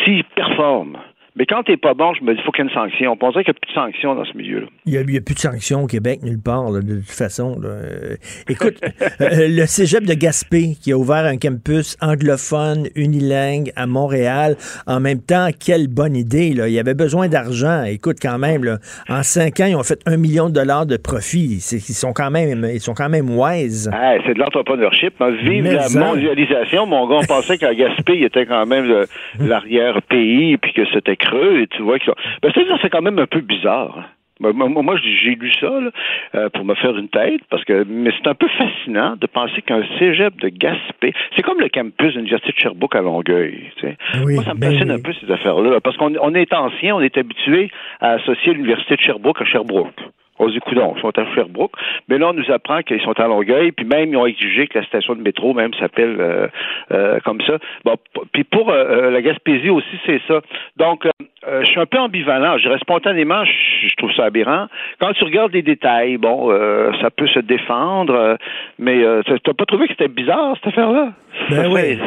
S'ils 0.04 0.25
performent. 0.25 0.99
Mais 1.34 1.46
quand 1.46 1.62
t'es 1.62 1.79
pas 1.79 1.94
bon, 1.94 2.12
je 2.12 2.23
me 2.23 2.34
dis, 2.34 2.43
faut 2.43 2.52
qu'il 2.52 2.64
y 2.64 2.69
ait 2.69 2.70
une 2.70 2.75
sanction. 2.75 3.17
On 3.19 3.31
dirait 3.31 3.43
qu'il 3.43 3.55
n'y 3.55 3.56
a 3.56 3.61
plus 3.61 3.70
de 3.70 3.75
sanction 3.75 4.14
dans 4.14 4.25
ce 4.25 4.37
milieu-là. 4.37 4.67
Il 4.84 4.93
n'y 4.93 5.17
a, 5.17 5.20
plus 5.23 5.34
de 5.34 5.38
sanctions 5.38 5.84
au 5.84 5.87
Québec, 5.87 6.20
nulle 6.23 6.40
part, 6.43 6.70
là, 6.70 6.81
de 6.81 6.96
toute 6.96 7.11
façon. 7.11 7.58
là. 7.58 7.69
Euh, 7.69 8.17
écoute, 8.50 8.76
euh, 9.23 9.49
le 9.49 9.64
cégep 9.64 10.05
de 10.05 10.12
Gaspé, 10.12 10.76
qui 10.79 10.93
a 10.93 10.99
ouvert 10.99 11.25
un 11.25 11.38
campus 11.38 11.96
anglophone 12.02 12.88
unilingue 12.96 13.73
à 13.76 13.87
Montréal, 13.87 14.56
en 14.87 15.00
même 15.00 15.20
temps, 15.23 15.49
quelle 15.58 15.88
bonne 15.88 16.17
idée. 16.17 16.52
Là. 16.52 16.69
Il 16.69 16.75
y 16.75 16.79
avait 16.79 16.94
besoin 16.94 17.29
d'argent. 17.29 17.84
Écoute, 17.84 18.19
quand 18.20 18.38
même, 18.38 18.64
là, 18.64 18.76
en 19.08 19.23
cinq 19.23 19.61
ans, 19.61 19.67
ils 19.67 19.76
ont 19.76 19.82
fait 19.82 20.00
un 20.05 20.19
million 20.19 20.50
de 20.50 20.55
dollars 20.55 20.84
de 20.84 20.99
profit. 20.99 21.62
Ils 21.73 21.81
sont 21.81 22.12
quand 22.12 22.31
même, 22.31 22.69
ils 22.75 22.81
sont 22.81 22.94
quand 22.94 23.08
même 23.08 23.31
wise. 23.31 23.90
Ah, 23.94 24.17
c'est 24.26 24.34
de 24.34 24.38
l'entrepreneurship. 24.38 25.14
hein. 25.20 25.31
Vive 25.43 25.62
Mais 25.64 25.75
la 25.75 25.88
mondialisation. 25.88 26.84
Mon 26.84 27.08
gars, 27.08 27.20
on 27.23 27.25
pensait 27.25 27.56
qu'à 27.56 27.75
Gaspé, 27.75 28.17
il 28.17 28.25
était 28.25 28.44
quand 28.44 28.67
même 28.67 29.06
l'arrière-pays, 29.40 30.58
puis 30.58 30.75
que 30.75 30.82
c'était 30.93 31.17
creux, 31.26 31.60
et 31.62 31.66
tu 31.69 31.82
vois 31.82 31.98
que 31.98 32.06
ça. 32.06 32.14
Ben, 32.42 32.50
c'est-à-dire, 32.54 32.78
c'est 32.82 32.90
quand 32.90 33.02
même 33.02 33.19
un 33.19 33.26
peu 33.26 33.40
bizarre. 33.40 33.94
hein. 33.98 34.06
Moi, 34.40 34.96
j'ai 34.96 35.36
lu 35.36 35.52
ça 35.60 35.70
là, 35.70 35.90
euh, 36.34 36.48
pour 36.50 36.64
me 36.64 36.74
faire 36.74 36.96
une 36.98 37.08
tête, 37.08 37.42
parce 37.48 37.64
que 37.64 37.84
mais 37.88 38.10
c'est 38.19 38.28
un 38.28 38.34
peu 38.34 38.48
fascinant 38.48 39.14
de 39.20 39.26
penser 39.28 39.62
qu'un 39.62 39.82
cégep 39.98 40.34
de 40.40 40.48
Gaspé, 40.48 41.12
c'est 41.36 41.42
comme 41.42 41.60
le 41.60 41.69
campus 41.69 42.14
de 42.14 42.19
l'Université 42.19 42.52
de 42.52 42.58
Sherbrooke 42.58 42.96
à 42.96 43.02
Longueuil. 43.02 43.70
tu 43.76 43.86
sais. 43.86 43.96
Oui, 44.24 44.34
moi, 44.34 44.42
ça 44.42 44.54
me 44.54 44.58
ben 44.60 44.72
fascine 44.72 44.90
oui. 44.90 44.98
un 44.98 45.02
peu 45.02 45.12
ces 45.12 45.30
affaires-là, 45.30 45.80
parce 45.80 45.96
qu'on 45.96 46.12
on 46.20 46.34
est 46.34 46.52
ancien, 46.52 46.96
on 46.96 47.00
est 47.00 47.16
habitué 47.16 47.70
à 48.00 48.12
associer 48.14 48.52
l'Université 48.54 48.96
de 48.96 49.02
Sherbrooke 49.02 49.40
à 49.42 49.44
Sherbrooke. 49.44 49.94
On 50.38 50.49
se 50.49 50.52
dit, 50.55 50.61
coudonc, 50.61 50.94
ils 50.96 51.00
sont 51.00 51.17
à 51.19 51.34
Sherbrooke. 51.34 51.73
Mais 52.08 52.19
là, 52.19 52.31
on 52.31 52.32
nous 52.32 52.50
apprend 52.50 52.82
qu'ils 52.82 53.00
sont 53.02 53.19
à 53.20 53.26
Longueuil, 53.26 53.73
puis 53.73 53.84
même, 53.84 54.11
ils 54.11 54.17
ont 54.17 54.26
exigé 54.26 54.67
que 54.67 54.79
la 54.79 54.84
station 54.87 55.14
de 55.14 55.23
métro 55.23 55.55
même 55.55 55.73
s'appelle 55.75 56.17
euh, 56.19 56.46
euh, 56.90 57.20
comme 57.25 57.40
ça. 57.43 57.58
Bon, 57.84 57.96
puis 58.32 58.44
pour 58.44 58.70
euh, 58.70 58.75
euh, 58.75 59.11
la 59.11 59.23
Gaspésie 59.23 59.70
aussi, 59.70 59.99
c'est 60.06 60.20
ça. 60.26 60.40
Donc, 60.76 61.06
euh, 61.06 61.11
euh, 61.46 61.61
je 61.62 61.70
suis 61.70 61.81
un 61.81 61.87
peu 61.87 61.99
ambivalent. 61.99 62.56
Je 62.56 62.62
dirais 62.62 62.79
spontanément, 62.81 63.44
je, 63.44 63.94
trouve 63.96 64.12
ça 64.12 64.25
aberrant. 64.25 64.67
Quand 65.00 65.12
tu 65.12 65.25
regardes 65.25 65.52
les 65.52 65.62
détails, 65.62 66.17
bon, 66.17 66.50
euh, 66.50 66.90
ça 67.00 67.11
peut 67.11 67.29
se 67.29 67.40
défendre, 67.40 68.38
mais 68.79 69.02
euh, 69.05 69.23
t'as 69.23 69.52
pas 69.52 69.67
trouvé 69.67 69.87
que 69.87 69.93
c'était 69.93 70.08
bizarre, 70.08 70.55
cette 70.56 70.69
affaire-là? 70.69 71.12
Ben 71.50 71.73
oui. 71.73 71.96
fait- 71.96 71.99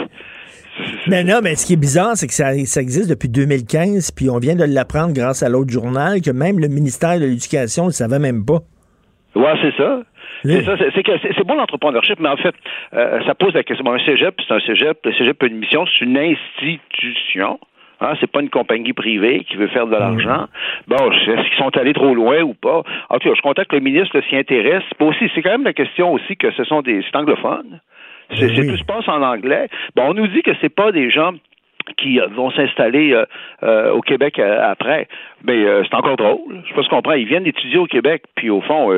Mais 1.07 1.23
non, 1.23 1.39
mais 1.43 1.55
ce 1.55 1.65
qui 1.65 1.73
est 1.73 1.77
bizarre, 1.79 2.15
c'est 2.15 2.27
que 2.27 2.33
ça, 2.33 2.53
ça 2.65 2.81
existe 2.81 3.09
depuis 3.09 3.29
2015, 3.29 4.11
puis 4.11 4.29
on 4.29 4.39
vient 4.39 4.55
de 4.55 4.63
l'apprendre 4.65 5.13
grâce 5.13 5.43
à 5.43 5.49
l'autre 5.49 5.71
journal, 5.71 6.21
que 6.21 6.31
même 6.31 6.59
le 6.59 6.67
ministère 6.67 7.15
de 7.19 7.25
l'Éducation 7.25 7.83
ne 7.83 7.89
le 7.89 7.93
savait 7.93 8.19
même 8.19 8.43
pas. 8.45 8.59
Ouais, 9.35 9.53
c'est 9.61 9.75
ça. 9.77 10.01
Oui. 10.43 10.53
C'est 10.59 10.63
ça, 10.65 10.77
c'est- 10.77 10.91
c'est 10.93 11.03
que 11.03 11.11
c'est 11.21 11.33
c'est 11.35 11.43
bon 11.45 11.55
l'entrepreneurship, 11.55 12.19
mais 12.19 12.29
en 12.29 12.37
fait, 12.37 12.53
euh, 12.93 13.19
ça 13.25 13.33
pose 13.35 13.53
la 13.53 13.63
question. 13.63 13.83
Bon, 13.85 13.93
un 13.93 13.99
cégep, 14.05 14.35
c'est 14.47 14.53
un 14.53 14.59
cégep. 14.59 14.97
Le 15.05 15.13
cégep 15.13 15.41
a 15.41 15.45
une 15.47 15.57
mission, 15.57 15.85
c'est 15.87 16.05
une 16.05 16.17
institution. 16.17 17.59
Hein, 18.01 18.13
c'est 18.19 18.29
pas 18.29 18.41
une 18.41 18.49
compagnie 18.49 18.91
privée 18.91 19.45
qui 19.49 19.55
veut 19.55 19.67
faire 19.67 19.87
de 19.87 19.93
l'argent. 19.95 20.47
Bon, 20.87 20.97
est-ce 21.11 21.47
qu'ils 21.49 21.57
sont 21.57 21.75
allés 21.77 21.93
trop 21.93 22.13
loin 22.13 22.41
ou 22.41 22.53
pas? 22.53 22.83
En 23.09 23.19
tout 23.19 23.29
cas, 23.29 23.35
je 23.35 23.63
que 23.63 23.75
le 23.75 23.81
ministre 23.81 24.19
s'y 24.29 24.35
intéresse. 24.35 24.83
Aussi, 24.99 25.31
c'est 25.33 25.41
quand 25.41 25.51
même 25.51 25.63
la 25.63 25.71
question 25.73 26.11
aussi 26.11 26.35
que 26.35 26.51
ce 26.51 26.65
sont 26.65 26.81
des 26.81 27.01
c'est 27.09 27.17
anglophones. 27.17 27.79
C'est 28.31 28.47
Ben 28.47 28.59
oui. 28.61 28.67
tout 28.67 28.77
se 28.77 28.83
passe 28.83 29.07
en 29.07 29.21
anglais. 29.21 29.67
Bon, 29.95 30.09
on 30.09 30.13
nous 30.13 30.27
dit 30.27 30.41
que 30.41 30.51
c'est 30.61 30.69
pas 30.73 30.91
des 30.91 31.09
gens 31.09 31.33
qui 31.97 32.19
euh, 32.19 32.27
vont 32.27 32.51
s'installer 32.51 33.13
euh, 33.13 33.25
euh, 33.63 33.91
au 33.93 34.01
Québec 34.01 34.39
après. 34.39 35.07
Mais 35.43 35.63
euh, 35.63 35.83
c'est 35.83 35.95
encore 35.95 36.17
drôle. 36.17 36.39
Je 36.63 36.69
sais 36.69 36.73
pas 36.75 36.83
ce 36.83 36.89
qu'on 36.89 36.95
comprend. 36.97 37.13
Ils 37.13 37.27
viennent 37.27 37.45
étudier 37.45 37.77
au 37.77 37.85
Québec, 37.85 38.23
puis 38.35 38.49
au 38.49 38.61
fond, 38.61 38.91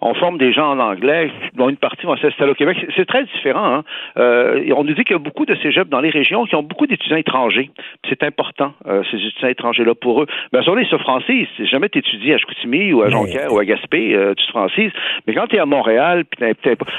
on 0.00 0.14
forme 0.14 0.38
des 0.38 0.52
gens 0.52 0.70
en 0.72 0.78
anglais, 0.80 1.30
dont 1.54 1.68
une 1.68 1.76
partie 1.76 2.04
vont 2.04 2.16
s'installer 2.16 2.50
au 2.50 2.54
Québec. 2.54 2.76
C'est- 2.96 3.04
très 3.04 3.24
différent. 3.24 3.76
Hein? 3.76 3.84
On 4.16 4.82
nous 4.82 4.94
dit 4.94 5.04
qu'il 5.04 5.12
y 5.12 5.14
a 5.14 5.18
beaucoup 5.18 5.44
de 5.44 5.54
cégeps 5.56 5.88
dans 5.90 6.00
les 6.00 6.10
régions 6.10 6.46
qui 6.46 6.56
ont 6.56 6.62
beaucoup 6.62 6.86
d'étudiants 6.86 7.18
étrangers. 7.18 7.70
C'est 8.08 8.22
important, 8.24 8.72
ces 9.10 9.18
étudiants 9.18 9.48
étrangers-là, 9.48 9.94
pour 9.94 10.22
eux. 10.22 10.26
Bien 10.52 10.62
sûr, 10.62 10.80
ils 10.80 10.88
se 10.88 10.96
francisent. 10.96 11.46
Si 11.56 11.66
jamais 11.66 11.90
tu 11.90 11.98
étudies 11.98 12.32
à 12.32 12.38
Chicoutimi 12.38 12.92
ou 12.92 13.02
à 13.02 13.06
Mais- 13.06 13.10
Jonquière 13.12 13.52
ou 13.52 13.58
à 13.58 13.64
Gaspé, 13.64 14.18
tu 14.36 14.46
te 14.46 14.50
francises. 14.50 14.90
Mais 15.26 15.34
quand 15.34 15.46
tu 15.46 15.56
es 15.56 15.58
à 15.60 15.66
Montréal, 15.66 16.24
puis 16.24 16.44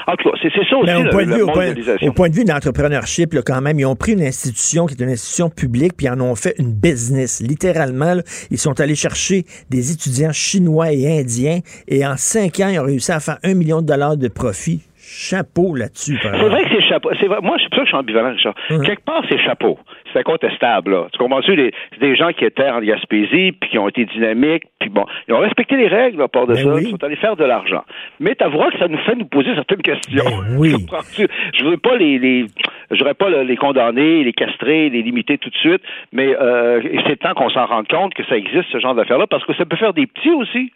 En 0.06 0.16
tout 0.16 0.30
cas, 0.30 0.38
c'est 0.40 0.52
ça 0.52 0.60
aussi, 0.60 0.76
Mais 0.86 0.94
au, 0.94 1.04
la, 1.04 1.10
point 1.10 1.24
de 1.26 1.34
vue, 1.34 1.42
au, 1.42 1.46
point, 1.48 1.72
au 2.02 2.12
point 2.12 2.28
de 2.28 2.34
vue 2.34 2.44
de 2.44 2.50
l'entrepreneurship, 2.50 3.34
quand 3.44 3.60
même, 3.60 3.78
ils 3.78 3.86
ont 3.86 3.96
pris 3.96 4.12
une 4.12 4.22
institution 4.22 4.86
qui 4.86 4.94
est 4.94 5.02
une 5.02 5.10
institution 5.10 5.25
publique, 5.54 5.96
puis 5.96 6.08
en 6.08 6.20
ont 6.20 6.34
fait 6.34 6.54
une 6.58 6.72
business. 6.72 7.40
Littéralement, 7.40 8.14
là, 8.14 8.22
ils 8.50 8.58
sont 8.58 8.78
allés 8.80 8.94
chercher 8.94 9.44
des 9.70 9.92
étudiants 9.92 10.32
chinois 10.32 10.92
et 10.92 11.20
indiens, 11.20 11.60
et 11.88 12.06
en 12.06 12.16
cinq 12.16 12.60
ans, 12.60 12.68
ils 12.68 12.78
ont 12.78 12.84
réussi 12.84 13.12
à 13.12 13.20
faire 13.20 13.38
un 13.42 13.54
million 13.54 13.80
de 13.80 13.86
dollars 13.86 14.16
de 14.16 14.28
profit. 14.28 14.82
Chapeau 15.08 15.76
là-dessus. 15.76 16.18
C'est 16.20 16.28
vrai 16.28 16.64
que 16.64 16.68
c'est 16.70 16.88
chapeau. 16.88 17.10
Vrai. 17.10 17.38
Moi, 17.40 17.56
c'est 17.62 17.68
pour 17.68 17.78
ça 17.78 17.80
que 17.80 17.84
je 17.84 17.86
suis 17.86 17.96
ambivalent, 17.96 18.32
Richard. 18.32 18.54
Quelque 18.68 19.04
part, 19.04 19.22
c'est 19.28 19.38
chapeau. 19.38 19.78
C'est 20.12 20.20
incontestable, 20.20 20.92
là. 20.92 21.06
Tu 21.12 21.18
comprends-tu? 21.18 21.72
C'est 21.92 22.00
des 22.00 22.16
gens 22.16 22.32
qui 22.32 22.44
étaient 22.44 22.68
en 22.70 22.80
Gaspésie, 22.80 23.52
puis 23.52 23.70
qui 23.70 23.78
ont 23.78 23.88
été 23.88 24.04
dynamiques, 24.04 24.64
puis 24.78 24.88
bon, 24.88 25.04
ils 25.28 25.34
ont 25.34 25.38
respecté 25.38 25.76
les 25.76 25.88
règles 25.88 26.22
à 26.22 26.28
part 26.28 26.46
de 26.46 26.54
Ben 26.54 26.62
ça. 26.62 26.74
oui. 26.74 26.82
Ils 26.84 26.90
sont 26.90 27.04
allés 27.04 27.16
faire 27.16 27.36
de 27.36 27.44
l'argent. 27.44 27.82
Mais 28.20 28.34
t'avoueras 28.34 28.70
que 28.70 28.78
ça 28.78 28.88
nous 28.88 28.98
fait 28.98 29.14
nous 29.14 29.26
poser 29.26 29.54
certaines 29.54 29.82
questions. 29.82 30.24
Ben 30.24 30.56
oui. 30.58 30.72
Comprends-tu? 30.88 31.26
Je 31.54 31.64
veux 31.64 31.76
pas 31.76 31.96
les, 31.96 32.18
les 32.18 32.46
je 32.90 32.98
voudrais 32.98 33.14
pas 33.14 33.28
les 33.28 33.56
condamner, 33.56 34.22
les 34.22 34.32
castrer, 34.32 34.90
les 34.90 35.02
limiter 35.02 35.38
tout 35.38 35.50
de 35.50 35.56
suite, 35.56 35.82
mais 36.12 36.36
euh, 36.40 36.80
c'est 37.06 37.18
temps 37.18 37.34
qu'on 37.34 37.50
s'en 37.50 37.66
rende 37.66 37.88
compte 37.88 38.14
que 38.14 38.24
ça 38.26 38.36
existe, 38.36 38.66
ce 38.70 38.78
genre 38.78 38.94
d'affaires-là, 38.94 39.26
parce 39.26 39.44
que 39.44 39.54
ça 39.54 39.64
peut 39.64 39.76
faire 39.76 39.92
des 39.92 40.06
petits 40.06 40.30
aussi. 40.30 40.72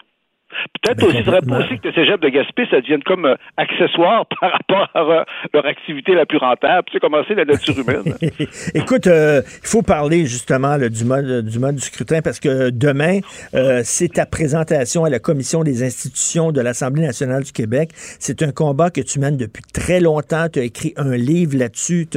Peut-être 0.83 1.03
aussi, 1.05 1.19
il 1.19 1.25
faudrait 1.25 1.41
pas 1.43 1.59
aussi 1.61 1.79
que 1.79 1.89
le 1.89 1.95
cégep 1.95 2.21
de 2.21 2.29
Gaspé, 2.29 2.65
ça 2.71 2.81
devienne 2.81 3.03
comme 3.05 3.25
euh, 3.27 3.35
accessoire 3.57 4.27
par 4.41 4.53
rapport 4.53 4.89
à 4.95 5.01
euh, 5.21 5.25
leur 5.55 5.67
activité 5.67 6.15
la 6.15 6.27
plus 6.27 6.39
rentable. 6.39 6.85
Tu 6.87 6.95
sais 6.95 7.01
comment 7.01 7.23
c'est 7.29 7.35
la 7.35 7.45
nature 7.45 7.79
humaine? 7.79 8.15
Écoute, 8.75 9.07
euh, 9.07 9.43
il 9.63 9.69
faut 9.69 9.83
parler 9.83 10.27
justement 10.27 10.77
là, 10.77 10.89
du, 10.89 11.05
mode, 11.05 11.45
du 11.47 11.59
mode 11.59 11.77
du 11.77 11.83
scrutin 11.83 12.21
parce 12.23 12.41
que 12.41 12.71
demain, 12.71 13.21
euh, 13.55 13.83
c'est 13.85 14.09
ta 14.15 14.27
présentation 14.27 15.05
à 15.05 15.11
la 15.11 15.19
Commission 15.19 15.63
des 15.63 15.83
institutions 15.83 16.53
de 16.53 16.61
l'Assemblée 16.61 17.03
nationale 17.03 17.43
du 17.45 17.53
Québec. 17.53 17.91
C'est 18.19 18.43
un 18.43 18.53
combat 18.53 18.91
que 18.91 19.01
tu 19.01 19.19
mènes 19.19 19.37
depuis 19.37 19.63
très 19.73 20.01
longtemps. 20.01 20.47
Tu 20.53 20.59
as 20.59 20.65
écrit 20.65 20.95
un 20.97 21.17
livre 21.17 21.57
là-dessus. 21.57 22.09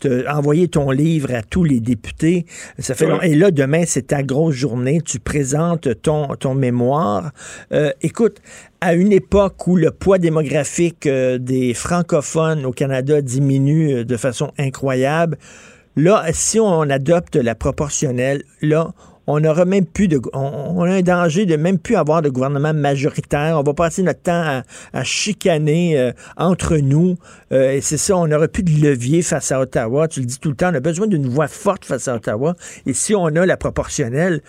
Tu 0.00 0.08
as 0.26 0.36
envoyé 0.36 0.68
ton 0.68 0.90
livre 0.90 1.34
à 1.34 1.42
tous 1.42 1.64
les 1.64 1.80
députés. 1.80 2.46
Ça 2.78 2.94
fait 2.94 3.06
long- 3.06 3.20
Et 3.20 3.34
là, 3.34 3.50
demain, 3.50 3.82
c'est 3.86 4.08
ta 4.08 4.22
grosse 4.22 4.54
journée. 4.54 5.00
Tu 5.04 5.18
présentes 5.20 5.88
ton, 6.02 6.28
ton 6.36 6.54
mémoire. 6.54 7.30
Euh, 7.76 7.92
écoute, 8.00 8.40
à 8.80 8.94
une 8.94 9.12
époque 9.12 9.66
où 9.66 9.76
le 9.76 9.90
poids 9.90 10.16
démographique 10.16 11.06
euh, 11.06 11.36
des 11.36 11.74
francophones 11.74 12.64
au 12.64 12.72
Canada 12.72 13.20
diminue 13.20 13.96
euh, 13.96 14.04
de 14.04 14.16
façon 14.16 14.50
incroyable, 14.58 15.36
là, 15.94 16.24
si 16.32 16.58
on 16.58 16.80
adopte 16.82 17.36
la 17.36 17.54
proportionnelle, 17.54 18.44
là, 18.62 18.92
on 19.26 19.40
n'aura 19.40 19.66
même 19.66 19.84
plus 19.84 20.08
de. 20.08 20.20
On, 20.32 20.82
a 20.84 20.90
un 20.90 21.02
danger 21.02 21.44
de 21.44 21.56
même 21.56 21.78
plus 21.78 21.96
avoir 21.96 22.22
de 22.22 22.30
gouvernement 22.30 22.72
majoritaire. 22.72 23.58
On 23.58 23.62
va 23.62 23.74
passer 23.74 24.02
notre 24.02 24.22
temps 24.22 24.62
à, 24.92 25.02
chicaner 25.02 26.12
entre 26.36 26.76
nous. 26.76 27.16
Et 27.50 27.80
c'est 27.80 27.96
ça, 27.96 28.16
on 28.16 28.28
n'aura 28.28 28.46
plus 28.46 28.62
de 28.62 28.70
levier 28.70 29.22
face 29.22 29.50
à 29.50 29.58
Ottawa. 29.58 30.06
Tu 30.06 30.20
le 30.20 30.26
dis 30.26 30.38
tout 30.38 30.50
le 30.50 30.54
temps, 30.54 30.70
on 30.70 30.76
a 30.76 30.80
besoin 30.80 31.08
d'une 31.08 31.28
voix 31.28 31.48
forte 31.48 31.84
face 31.84 32.06
à 32.06 32.14
Ottawa. 32.14 32.54
Et 32.86 32.92
si 32.92 33.16
on 33.16 33.26
a 33.26 33.44
la 33.44 33.56
proportionnelle, 33.56 34.42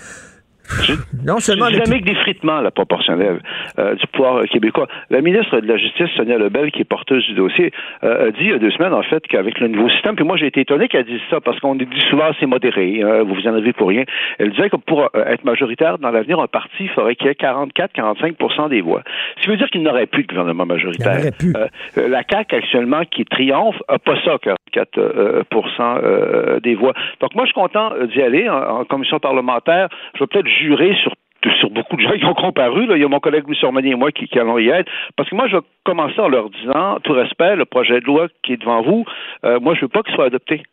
Non 1.26 1.40
seulement 1.40 1.68
une 1.68 1.80
dynamique 1.80 2.06
d'effritement, 2.06 2.62
la 2.62 2.72
proportionnelle 2.72 3.40
euh, 3.80 3.96
du 3.96 4.08
pouvoir 4.08 4.44
québécois. 4.46 4.88
La 5.10 5.22
ministre 5.22 5.60
de 5.60 5.68
la 5.68 5.78
Justice, 5.78 6.10
Sonia 6.16 6.38
Lebel, 6.38 6.72
qui 6.72 6.82
est 6.82 6.86
porteuse 6.86 7.26
du 7.26 7.34
dossier, 7.34 7.72
euh, 8.04 8.28
a 8.28 8.32
dit 8.32 8.42
il 8.42 8.50
y 8.50 8.54
a 8.54 8.60
deux 8.60 8.72
semaines, 8.72 8.94
en 8.94 9.04
fait, 9.04 9.26
qu'avec 9.28 9.60
le 9.60 9.68
nouveau 9.68 9.90
système, 9.90 10.16
puis 10.16 10.26
moi 10.26 10.38
j'ai 10.38 10.48
été 10.48 10.62
étonné 10.62 10.88
qu'elle 10.88 11.06
dise 11.06 11.22
ça, 11.30 11.40
parce 11.42 11.60
qu'on 11.60 11.76
dit 11.76 11.88
souvent 12.10 12.30
c'est 12.40 12.46
modéré, 12.46 13.02
hein, 13.04 13.24
vous 13.24 13.36
vous 13.36 13.48
en 13.48 13.56
avez 13.56 13.74
pour 13.74 13.90
rien. 13.90 14.04
Elle 14.40 14.52
disait 14.52 14.70
que 14.70 14.78
pour 14.78 15.04
euh, 15.04 15.26
être 15.26 15.44
majoritaire 15.44 15.98
dans 15.98 16.12
l'avenir, 16.12 16.40
un 16.40 16.48
parti, 16.48 16.72
il 16.82 16.90
faudrait 16.90 17.16
qu'il 17.16 17.28
y 17.28 17.30
ait 17.30 17.34
44-45% 17.34 18.70
des 18.70 18.82
voix. 18.82 19.04
Ce 19.38 19.44
qui 19.44 19.50
veut 19.50 19.58
dire 19.58 19.70
qu'il 19.70 19.84
n'aurait 19.84 20.06
plus 20.06 20.24
de 20.24 20.28
gouvernement 20.28 20.66
majoritaire. 20.66 21.20
Il 21.24 21.32
plus. 21.32 21.54
La 21.96 22.24
CAQ, 22.30 22.56
actuellement, 22.56 23.02
qui 23.10 23.26
triomphe, 23.26 23.78
n'a 23.90 24.00
pas 24.00 24.16
ça, 24.24 24.38
44 24.42 24.98
euh, 24.98 26.60
des 26.60 26.76
voix. 26.76 26.94
Donc 27.22 27.36
moi, 27.36 27.46
je 27.46 27.52
suis 27.52 27.54
content 27.54 27.92
d'y 28.14 28.22
aller 28.22 28.50
en, 28.50 28.80
en 28.80 28.86
commission 28.86 29.20
parlementaire. 29.20 29.90
Je 30.16 30.20
vais 30.20 30.28
peut-être 30.28 30.48
jurer 30.58 30.96
sur 31.02 31.14
sur 31.60 31.70
beaucoup 31.70 31.96
de 31.96 32.02
gens 32.02 32.18
qui 32.18 32.26
ont 32.26 32.34
comparu. 32.34 32.88
Là. 32.88 32.96
Il 32.96 33.02
y 33.02 33.06
a 33.06 33.08
mon 33.08 33.20
collègue 33.20 33.46
Louis 33.48 33.58
Sormani 33.58 33.92
et 33.92 33.96
moi 33.96 34.12
qui, 34.12 34.28
qui, 34.28 34.40
allons 34.40 34.58
y 34.58 34.70
être. 34.70 34.92
Parce 35.16 35.30
que 35.30 35.36
moi, 35.36 35.48
je 35.48 35.58
vais 35.58 35.64
commencer 35.84 36.20
en 36.20 36.28
leur 36.28 36.50
disant, 36.50 36.98
tout 37.04 37.14
respect, 37.14 37.56
le 37.56 37.66
projet 37.66 38.00
de 38.00 38.06
loi 38.06 38.28
qui 38.44 38.54
est 38.54 38.58
devant 38.58 38.82
vous, 38.82 39.06
euh, 39.46 39.60
moi, 39.60 39.76
je 39.76 39.82
veux 39.82 39.88
pas 39.88 40.04
qu'il 40.04 40.16
soit 40.16 40.26
adopté. 40.26 40.64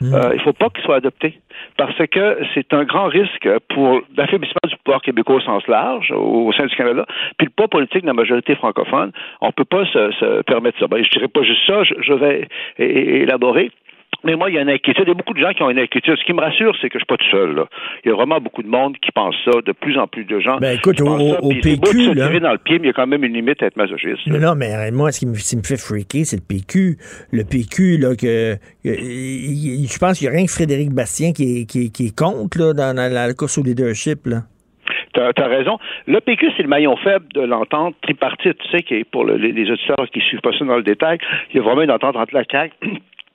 Hmm. 0.00 0.12
Euh, 0.12 0.30
il 0.32 0.38
ne 0.38 0.42
faut 0.42 0.52
pas 0.52 0.70
qu'il 0.70 0.82
soit 0.82 0.96
adopté 0.96 1.38
parce 1.76 1.96
que 2.08 2.38
c'est 2.52 2.74
un 2.74 2.82
grand 2.82 3.06
risque 3.06 3.48
pour 3.68 4.00
l'affaiblissement 4.16 4.68
du 4.68 4.74
pouvoir 4.84 5.00
québécois 5.00 5.36
au 5.36 5.40
sens 5.40 5.64
large 5.68 6.10
au, 6.10 6.52
sein 6.52 6.66
du 6.66 6.74
Canada, 6.74 7.06
puis 7.38 7.46
le 7.46 7.52
poids 7.56 7.68
politique 7.68 8.02
de 8.02 8.08
la 8.08 8.12
majorité 8.12 8.56
francophone. 8.56 9.12
On 9.40 9.48
ne 9.48 9.52
peut 9.52 9.64
pas 9.64 9.84
se, 9.86 10.10
se, 10.18 10.42
permettre 10.42 10.80
ça. 10.80 10.88
Ben, 10.88 11.02
je 11.04 11.10
dirais 11.10 11.28
pas 11.28 11.44
juste 11.44 11.64
ça, 11.64 11.84
je, 11.84 11.94
je 12.00 12.12
vais 12.12 12.48
élaborer. 12.78 13.70
Mais 14.24 14.36
moi, 14.36 14.48
il 14.50 14.54
y 14.54 14.58
a 14.58 14.62
une 14.62 14.70
inquiétude. 14.70 15.04
Il 15.06 15.08
y 15.08 15.10
a 15.12 15.14
beaucoup 15.14 15.34
de 15.34 15.40
gens 15.40 15.52
qui 15.52 15.62
ont 15.62 15.70
une 15.70 15.78
inquiétude. 15.78 16.16
Ce 16.18 16.24
qui 16.24 16.32
me 16.32 16.40
rassure, 16.40 16.74
c'est 16.80 16.88
que 16.88 16.98
je 16.98 17.04
suis 17.04 17.06
pas 17.06 17.16
tout 17.16 17.30
seul. 17.30 17.54
Là. 17.54 17.66
Il 18.04 18.08
y 18.08 18.12
a 18.12 18.14
vraiment 18.14 18.40
beaucoup 18.40 18.62
de 18.62 18.68
monde 18.68 18.96
qui 18.98 19.10
pense 19.12 19.34
ça, 19.44 19.50
de 19.64 19.72
plus 19.72 19.98
en 19.98 20.06
plus 20.06 20.24
de 20.24 20.40
gens. 20.40 20.56
Ben 20.58 20.76
écoute, 20.76 21.00
au, 21.00 21.06
ça, 21.06 21.42
au 21.42 21.48
PQ, 21.50 21.76
beau 21.76 21.92
de 21.92 21.98
se 21.98 22.14
là. 22.32 22.40
dans 22.40 22.52
le 22.52 22.58
pied, 22.58 22.78
mais 22.78 22.84
il 22.84 22.86
y 22.86 22.90
a 22.90 22.92
quand 22.94 23.06
même 23.06 23.22
une 23.24 23.34
limite 23.34 23.62
à 23.62 23.66
être 23.66 23.76
masochiste. 23.76 24.26
Non, 24.26 24.38
non, 24.38 24.54
mais 24.54 24.90
moi, 24.90 25.12
ce 25.12 25.20
qui 25.20 25.26
me, 25.26 25.34
ce 25.34 25.50
qui 25.50 25.56
me 25.56 25.62
fait 25.62 25.76
freaker, 25.80 26.24
c'est 26.24 26.36
le 26.36 26.42
PQ. 26.48 26.96
Le 27.32 27.44
PQ, 27.44 27.98
là, 27.98 28.16
que, 28.16 28.56
il- 28.84 29.86
je 29.88 29.98
pense 29.98 30.18
qu'il 30.18 30.28
n'y 30.28 30.34
a 30.34 30.36
rien 30.36 30.46
que 30.46 30.52
Frédéric 30.52 30.90
Bastien 30.92 31.32
qui 31.32 31.60
est, 31.60 31.64
qui 31.66 31.86
est- 31.86 31.90
qui 31.94 32.06
est 32.06 32.18
contre, 32.18 32.58
là, 32.58 32.72
dans, 32.72 32.96
la- 32.96 33.08
la 33.08 33.34
course 33.34 33.58
au 33.58 33.62
leadership, 33.62 34.26
là. 34.26 34.42
T'as 35.12 35.30
as 35.36 35.46
raison. 35.48 35.78
Le 36.08 36.20
PQ, 36.20 36.50
c'est 36.56 36.64
le 36.64 36.68
maillon 36.68 36.96
faible 36.96 37.26
de 37.34 37.42
l'entente 37.42 37.94
tripartite, 38.02 38.58
tu 38.58 38.70
sais, 38.70 38.82
qui 38.82 38.94
est 38.94 39.04
pour 39.04 39.24
le- 39.24 39.36
les, 39.36 39.52
les 39.52 39.70
auditeurs 39.70 40.08
qui 40.12 40.20
suivent 40.20 40.40
pas 40.40 40.50
ça 40.58 40.64
dans 40.64 40.76
le 40.76 40.82
détail. 40.82 41.18
Il 41.52 41.56
y 41.56 41.60
a 41.60 41.62
vraiment 41.62 41.82
une 41.82 41.90
entente 41.92 42.16
entre 42.16 42.34
la 42.34 42.42
CAQ 42.50 42.74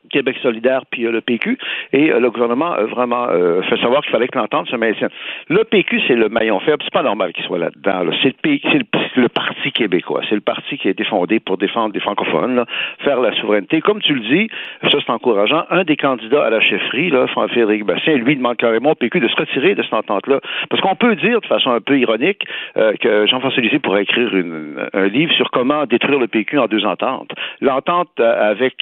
Québec 0.09 0.37
solidaire 0.41 0.81
puis 0.91 1.05
euh, 1.05 1.11
le 1.11 1.21
PQ 1.21 1.57
et 1.93 2.11
euh, 2.11 2.19
le 2.19 2.29
gouvernement 2.31 2.71
a 2.73 2.83
vraiment 2.83 3.27
euh, 3.29 3.61
fait 3.63 3.77
savoir 3.77 4.01
qu'il 4.01 4.11
fallait 4.11 4.27
que 4.27 4.37
l'entente 4.37 4.67
se 4.69 4.75
maintienne. 4.75 5.09
Le 5.49 5.63
PQ 5.63 6.01
c'est 6.07 6.15
le 6.15 6.29
maillon 6.29 6.59
faible, 6.59 6.79
c'est 6.83 6.93
pas 6.93 7.03
normal 7.03 7.33
qu'il 7.33 7.43
soit 7.45 7.57
là-dedans. 7.59 8.03
là. 8.03 8.11
C'est 8.23 8.35
le, 8.43 8.81
le, 9.15 9.29
parti 9.29 9.71
québécois, 9.71 10.21
c'est 10.29 10.35
le 10.35 10.41
parti 10.41 10.77
qui 10.77 10.87
a 10.87 10.91
été 10.91 11.03
fondé 11.03 11.39
pour 11.39 11.57
défendre 11.57 11.93
les 11.93 11.99
francophones, 11.99 12.55
là, 12.55 12.65
faire 13.03 13.19
la 13.21 13.33
souveraineté. 13.39 13.81
Comme 13.81 14.01
tu 14.01 14.13
le 14.13 14.21
dis, 14.21 14.49
ça 14.83 14.97
c'est 15.05 15.09
encourageant. 15.11 15.63
Un 15.69 15.83
des 15.83 15.95
candidats 15.97 16.45
à 16.45 16.49
la 16.49 16.61
chefferie, 16.61 17.09
là, 17.09 17.27
Frédéric 17.27 17.85
Bastien, 17.85 18.15
lui 18.15 18.35
demande 18.35 18.57
carrément 18.57 18.91
au 18.91 18.95
PQ 18.95 19.19
de 19.19 19.27
se 19.27 19.35
retirer 19.35 19.75
de 19.75 19.83
cette 19.83 19.93
entente-là, 19.93 20.39
parce 20.69 20.81
qu'on 20.81 20.95
peut 20.95 21.15
dire 21.15 21.41
de 21.41 21.45
façon 21.47 21.71
un 21.71 21.81
peu 21.81 21.97
ironique 21.99 22.43
euh, 22.77 22.93
que 22.99 23.27
Jean-François 23.27 23.61
Lisée 23.61 23.79
pourrait 23.79 24.03
écrire 24.03 24.35
une- 24.35 24.87
un 24.93 25.07
livre 25.07 25.33
sur 25.33 25.49
comment 25.51 25.85
détruire 25.85 26.19
le 26.19 26.27
PQ 26.27 26.59
en 26.59 26.65
deux 26.67 26.85
ententes. 26.85 27.31
L'entente 27.61 28.19
avec 28.19 28.75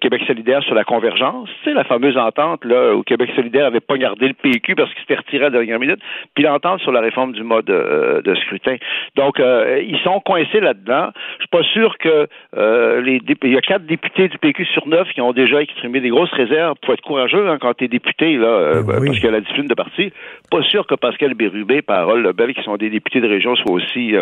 Québec 0.00 0.22
solidaire 0.26 0.62
sur 0.72 0.78
la 0.78 0.84
convergence, 0.84 1.50
c'est 1.64 1.74
la 1.74 1.84
fameuse 1.84 2.16
entente 2.16 2.64
là 2.64 2.94
où 2.94 3.02
Québec 3.02 3.30
solidaire 3.36 3.66
avait 3.66 3.80
pas 3.80 3.98
gardé 3.98 4.28
le 4.28 4.32
PQ 4.32 4.74
parce 4.74 4.88
qu'il 4.94 5.02
s'était 5.02 5.16
retiré 5.16 5.44
à 5.44 5.50
la 5.50 5.58
dernière 5.58 5.78
minute, 5.78 6.00
puis 6.34 6.44
l'entente 6.44 6.80
sur 6.80 6.92
la 6.92 7.02
réforme 7.02 7.32
du 7.32 7.42
mode 7.42 7.68
euh, 7.68 8.22
de 8.22 8.34
scrutin. 8.36 8.76
Donc 9.14 9.38
euh, 9.38 9.82
ils 9.86 9.98
sont 9.98 10.20
coincés 10.20 10.60
là-dedans. 10.60 11.10
Je 11.38 11.42
suis 11.42 11.48
pas 11.48 11.62
sûr 11.74 11.98
que 11.98 12.26
euh, 12.56 13.02
les 13.02 13.20
il 13.42 13.52
y 13.52 13.56
a 13.58 13.60
quatre 13.60 13.84
députés 13.84 14.28
du 14.28 14.38
PQ 14.38 14.64
sur 14.64 14.88
neuf 14.88 15.12
qui 15.12 15.20
ont 15.20 15.32
déjà 15.32 15.60
exprimé 15.60 16.00
des 16.00 16.08
grosses 16.08 16.32
réserves. 16.32 16.76
Faut 16.86 16.94
être 16.94 17.02
courageux 17.02 17.50
hein, 17.50 17.58
quand 17.60 17.74
tu 17.74 17.84
es 17.84 17.88
député 17.88 18.38
là, 18.38 18.46
euh, 18.46 18.82
Ben 18.82 18.98
oui. 18.98 19.08
parce 19.08 19.18
qu'il 19.18 19.26
y 19.26 19.28
a 19.28 19.32
la 19.32 19.40
discipline 19.40 19.68
de 19.68 19.74
parti. 19.74 20.10
Pas 20.50 20.62
sûr 20.62 20.86
que 20.86 20.94
Pascal 20.94 21.34
Bérubé, 21.34 21.82
Parole 21.82 22.22
Lebel, 22.22 22.54
qui 22.54 22.62
sont 22.62 22.78
des 22.78 22.88
députés 22.88 23.20
de 23.20 23.28
région, 23.28 23.56
soient 23.56 23.72
aussi 23.72 24.14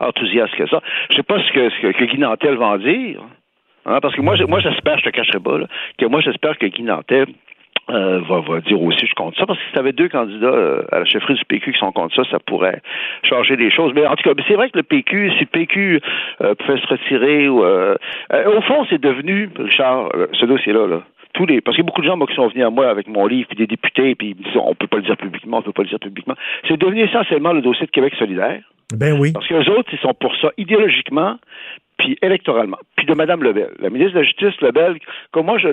enthousiastes 0.00 0.56
que 0.56 0.66
ça. 0.66 0.80
Je 1.10 1.16
sais 1.16 1.22
pas 1.22 1.38
ce 1.38 1.52
que, 1.52 1.70
ce 1.70 1.80
que, 1.80 1.92
que 1.92 2.04
Guy 2.06 2.18
Nantel 2.18 2.56
va 2.56 2.66
en 2.66 2.78
dire. 2.78 3.20
Hein, 3.86 3.98
parce 4.00 4.14
que 4.14 4.20
moi, 4.20 4.36
moi 4.48 4.60
j'espère, 4.60 4.98
je 4.98 5.04
te 5.04 5.10
cacherai 5.10 5.40
pas, 5.40 5.58
là, 5.58 5.66
que 5.98 6.06
moi 6.06 6.20
j'espère 6.20 6.56
que 6.58 6.66
Guy 6.66 6.82
Nantel 6.82 7.26
euh, 7.90 8.20
va, 8.28 8.40
va 8.40 8.60
dire 8.60 8.80
aussi 8.80 9.06
je 9.06 9.14
compte 9.14 9.34
ça, 9.36 9.44
parce 9.44 9.58
que 9.58 9.64
si 9.64 9.72
tu 9.72 9.78
avais 9.78 9.92
deux 9.92 10.08
candidats 10.08 10.46
euh, 10.46 10.84
à 10.92 11.00
la 11.00 11.04
chefferie 11.04 11.34
du 11.34 11.44
PQ 11.44 11.72
qui 11.72 11.78
sont 11.78 11.90
contre 11.90 12.14
ça, 12.14 12.22
ça 12.30 12.38
pourrait 12.38 12.80
changer 13.24 13.56
les 13.56 13.70
choses. 13.70 13.92
Mais 13.94 14.06
en 14.06 14.14
tout 14.14 14.22
cas, 14.22 14.40
c'est 14.46 14.54
vrai 14.54 14.70
que 14.70 14.78
le 14.78 14.84
PQ, 14.84 15.32
si 15.32 15.40
le 15.40 15.46
PQ 15.46 16.00
euh, 16.42 16.54
pouvait 16.54 16.80
se 16.80 16.86
retirer, 16.86 17.48
ou, 17.48 17.64
au 17.64 18.60
fond, 18.62 18.86
c'est 18.88 19.00
devenu, 19.00 19.50
Richard, 19.58 20.10
ce 20.32 20.46
dossier-là, 20.46 20.86
là, 20.86 21.02
tous 21.34 21.46
les 21.46 21.60
parce 21.60 21.76
qu'il 21.76 21.82
y 21.82 21.86
a 21.86 21.88
beaucoup 21.88 22.02
de 22.02 22.06
gens 22.06 22.16
moi, 22.16 22.26
qui 22.26 22.34
sont 22.34 22.46
venus 22.46 22.64
à 22.64 22.70
moi 22.70 22.88
avec 22.88 23.08
mon 23.08 23.26
livre 23.26 23.48
puis 23.48 23.56
des 23.56 23.66
députés 23.66 24.14
puis 24.14 24.28
ils 24.28 24.36
me 24.36 24.44
disent 24.44 24.56
on 24.62 24.74
peut 24.74 24.86
pas 24.86 24.98
le 24.98 25.02
dire 25.04 25.16
publiquement 25.16 25.58
on 25.58 25.62
peut 25.62 25.72
pas 25.72 25.82
le 25.82 25.88
dire 25.88 25.98
publiquement 25.98 26.34
c'est 26.68 26.76
devenu 26.76 27.00
essentiellement 27.00 27.54
le 27.54 27.62
dossier 27.62 27.86
de 27.86 27.90
Québec 27.90 28.12
solidaire 28.18 28.60
Ben 28.94 29.18
oui. 29.18 29.32
parce 29.32 29.46
que 29.46 29.54
les 29.54 29.68
autres, 29.68 29.88
ils 29.92 29.98
sont 30.00 30.14
pour 30.14 30.34
ça 30.36 30.50
idéologiquement, 30.58 31.38
puis 32.02 32.18
électoralement. 32.20 32.78
Puis 32.96 33.06
de 33.06 33.14
Mme 33.14 33.42
Lebel. 33.44 33.70
La 33.78 33.90
ministre 33.90 34.14
de 34.14 34.18
la 34.20 34.24
Justice, 34.24 34.60
Lebel, 34.60 34.96
comme 35.30 35.46
moi, 35.46 35.56
je, 35.58 35.68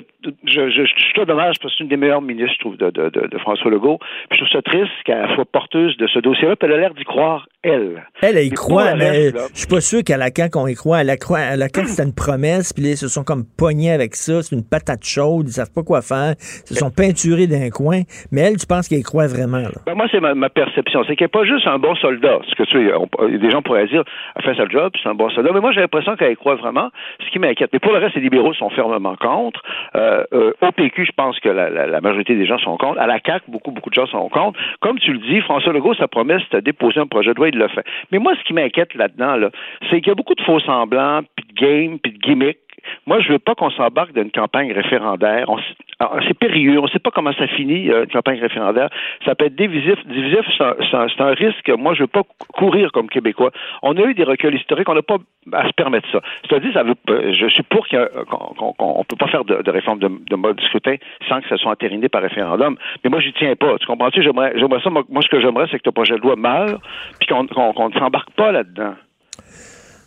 je, 0.46 0.70
je, 0.70 0.82
je 0.84 1.12
trouve 1.14 1.26
dommage 1.26 1.56
parce 1.60 1.72
que 1.72 1.78
c'est 1.78 1.84
une 1.84 1.90
des 1.90 1.96
meilleures 1.96 2.22
ministres, 2.22 2.54
je 2.54 2.60
trouve, 2.60 2.76
de, 2.76 2.90
de, 2.90 3.08
de, 3.08 3.26
de 3.26 3.38
François 3.38 3.70
Legault. 3.70 3.98
Puis 4.28 4.38
je 4.38 4.44
trouve 4.44 4.52
ça 4.52 4.62
triste 4.62 4.92
qu'elle 5.04 5.28
soit 5.34 5.44
porteuse 5.44 5.96
de 5.96 6.06
ce 6.06 6.20
dossier-là, 6.20 6.54
puis 6.56 6.68
elle 6.68 6.74
a 6.76 6.80
l'air 6.80 6.94
d'y 6.94 7.02
croire, 7.04 7.48
elle. 7.62 8.04
Elle, 8.22 8.36
elle 8.38 8.46
y 8.46 8.50
croit, 8.50 8.94
mais 8.94 9.30
je 9.52 9.58
suis 9.58 9.66
pas 9.68 9.80
sûr 9.80 10.02
qu'à 10.04 10.16
la 10.16 10.28
CAQ, 10.34 10.56
on 10.58 10.66
y 10.68 10.74
croit. 10.74 10.98
À 10.98 11.04
la, 11.04 11.16
croix- 11.16 11.38
à 11.40 11.56
la 11.56 11.66
CAQ, 11.68 11.88
c'était 11.88 12.04
une 12.08 12.14
promesse, 12.14 12.72
puis 12.72 12.84
ils 12.84 12.96
se 12.96 13.08
sont 13.08 13.24
comme 13.24 13.44
pognés 13.58 13.90
avec 13.92 14.14
ça. 14.14 14.42
C'est 14.42 14.54
une 14.54 14.64
patate 14.64 15.04
chaude, 15.04 15.48
ils 15.48 15.52
savent 15.52 15.72
pas 15.74 15.82
quoi 15.82 16.00
faire. 16.02 16.34
Ils 16.38 16.74
se 16.74 16.74
sont 16.76 16.90
peinturés 16.90 17.46
d'un 17.48 17.70
coin. 17.70 18.02
Mais 18.30 18.42
elle, 18.42 18.56
tu 18.56 18.66
penses 18.66 18.88
qu'elle 18.88 19.00
y 19.00 19.02
croit 19.02 19.26
vraiment, 19.26 19.58
là? 19.58 19.80
Ben, 19.86 19.94
moi, 19.94 20.06
c'est 20.10 20.20
ma, 20.20 20.34
ma 20.34 20.48
perception. 20.48 21.02
C'est 21.06 21.16
qu'elle 21.16 21.26
n'est 21.26 21.40
pas 21.40 21.44
juste 21.44 21.66
un 21.66 21.78
bon 21.78 21.94
soldat. 21.96 22.38
Ce 22.48 22.54
que 22.54 22.62
tu 22.64 22.86
sais, 22.86 22.92
on- 22.94 23.28
des 23.28 23.50
gens 23.50 23.62
pourraient 23.62 23.86
dire, 23.88 24.04
elle 24.36 24.42
fait 24.42 24.54
sa 24.54 24.66
job, 24.68 24.92
c'est 25.02 25.08
un 25.08 25.14
bon 25.14 25.28
soldat. 25.30 25.50
Mais 25.52 25.60
moi, 25.60 25.72
j'ai 25.72 25.80
l'impression 25.80 26.16
qu'elle 26.20 26.32
y 26.32 26.60
vraiment, 26.60 26.90
ce 27.24 27.30
qui 27.30 27.38
m'inquiète. 27.38 27.70
Mais 27.72 27.78
pour 27.78 27.92
le 27.92 27.98
reste, 27.98 28.14
les 28.14 28.22
libéraux 28.22 28.54
sont 28.54 28.70
fermement 28.70 29.16
contre. 29.16 29.62
Euh, 29.96 30.24
euh, 30.32 30.52
au 30.60 30.72
PQ, 30.72 31.06
je 31.06 31.12
pense 31.12 31.38
que 31.40 31.48
la, 31.48 32.00
majorité 32.00 32.34
des 32.34 32.46
gens 32.46 32.58
sont 32.58 32.76
contre. 32.76 33.00
À 33.00 33.06
la 33.06 33.18
CAQ, 33.24 33.44
beaucoup, 33.48 33.70
beaucoup 33.70 33.90
de 33.90 33.94
gens 33.94 34.06
sont 34.06 34.28
contre. 34.28 34.58
Comme 34.80 34.98
tu 34.98 35.12
le 35.12 35.18
dis, 35.18 35.40
François 35.40 35.72
Legault, 35.72 35.94
sa 35.94 36.08
promesse, 36.08 36.42
c'était 36.44 36.62
déposer 36.62 37.00
un 37.00 37.06
projet 37.06 37.32
de 37.32 37.36
loi, 37.36 37.48
il 37.48 37.58
le 37.58 37.68
fait. 37.68 37.84
Mais 38.12 38.18
moi, 38.18 38.34
ce 38.38 38.44
qui 38.44 38.52
m'inquiète 38.52 38.94
là-dedans, 38.94 39.36
là, 39.36 39.50
c'est 39.88 40.00
qu'il 40.00 40.08
y 40.08 40.10
a 40.10 40.14
beaucoup 40.14 40.34
de 40.34 40.42
faux 40.42 40.60
semblants, 40.60 41.20
puis 41.36 41.46
de 41.46 41.60
games, 41.60 41.98
puis 41.98 42.12
de 42.12 42.18
gimmicks. 42.18 42.58
Moi, 43.06 43.20
je 43.20 43.32
veux 43.32 43.38
pas 43.38 43.54
qu'on 43.54 43.70
s'embarque 43.70 44.12
dans 44.12 44.22
une 44.22 44.30
campagne 44.30 44.72
référendaire. 44.72 45.46
Alors, 45.98 46.18
C'est 46.26 46.38
périlleux. 46.38 46.78
On 46.78 46.84
ne 46.84 46.88
sait 46.88 46.98
pas 46.98 47.10
comment 47.10 47.32
ça 47.32 47.46
finit, 47.48 47.90
euh, 47.90 48.04
une 48.04 48.10
campagne 48.10 48.40
référendaire. 48.40 48.88
Ça 49.24 49.34
peut 49.34 49.46
être 49.46 49.56
divisif. 49.56 49.96
Divisif, 50.06 50.46
c'est 50.58 51.20
un, 51.22 51.34
risque. 51.34 51.68
Moi, 51.70 51.94
je 51.94 52.02
veux 52.02 52.06
pas 52.06 52.22
cou- 52.22 52.46
courir 52.52 52.92
comme 52.92 53.08
Québécois. 53.08 53.50
On 53.82 53.96
a 53.96 54.02
eu 54.02 54.14
des 54.14 54.24
reculs 54.24 54.54
historiques. 54.54 54.88
On 54.88 54.94
n'a 54.94 55.02
pas 55.02 55.18
à 55.52 55.66
se 55.66 55.72
permettre 55.72 56.08
ça. 56.10 56.20
C'est-à-dire, 56.48 56.72
ça 56.72 56.82
veut, 56.82 56.94
euh, 57.10 57.32
je 57.32 57.46
suis 57.48 57.62
pour 57.62 57.86
qu'on 57.88 58.74
on 58.78 59.04
peut 59.04 59.16
pas 59.16 59.28
faire 59.28 59.44
de, 59.44 59.70
réforme 59.70 59.98
de, 59.98 60.10
de 60.28 60.36
mode 60.36 60.56
de 60.56 60.62
scrutin 60.62 60.96
sans 61.28 61.40
que 61.40 61.48
ça 61.48 61.56
soit 61.56 61.72
entériné 61.72 62.08
par 62.08 62.22
référendum. 62.22 62.76
Mais 63.04 63.10
moi, 63.10 63.20
j'y 63.20 63.32
tiens 63.32 63.54
pas. 63.56 63.76
Tu 63.78 63.86
comprends-tu? 63.86 64.22
J'aimerais, 64.22 64.54
ça. 64.82 64.90
Moi, 64.90 65.04
moi, 65.08 65.22
ce 65.22 65.28
que 65.28 65.40
j'aimerais, 65.40 65.66
c'est 65.70 65.78
que 65.78 65.84
ton 65.84 65.92
projet 65.92 66.14
de 66.14 66.20
loi 66.20 66.36
meure, 66.36 66.80
puis 67.18 67.28
qu'on 67.28 67.44
ne 67.44 67.92
s'embarque 67.98 68.30
pas 68.32 68.52
là-dedans. 68.52 68.94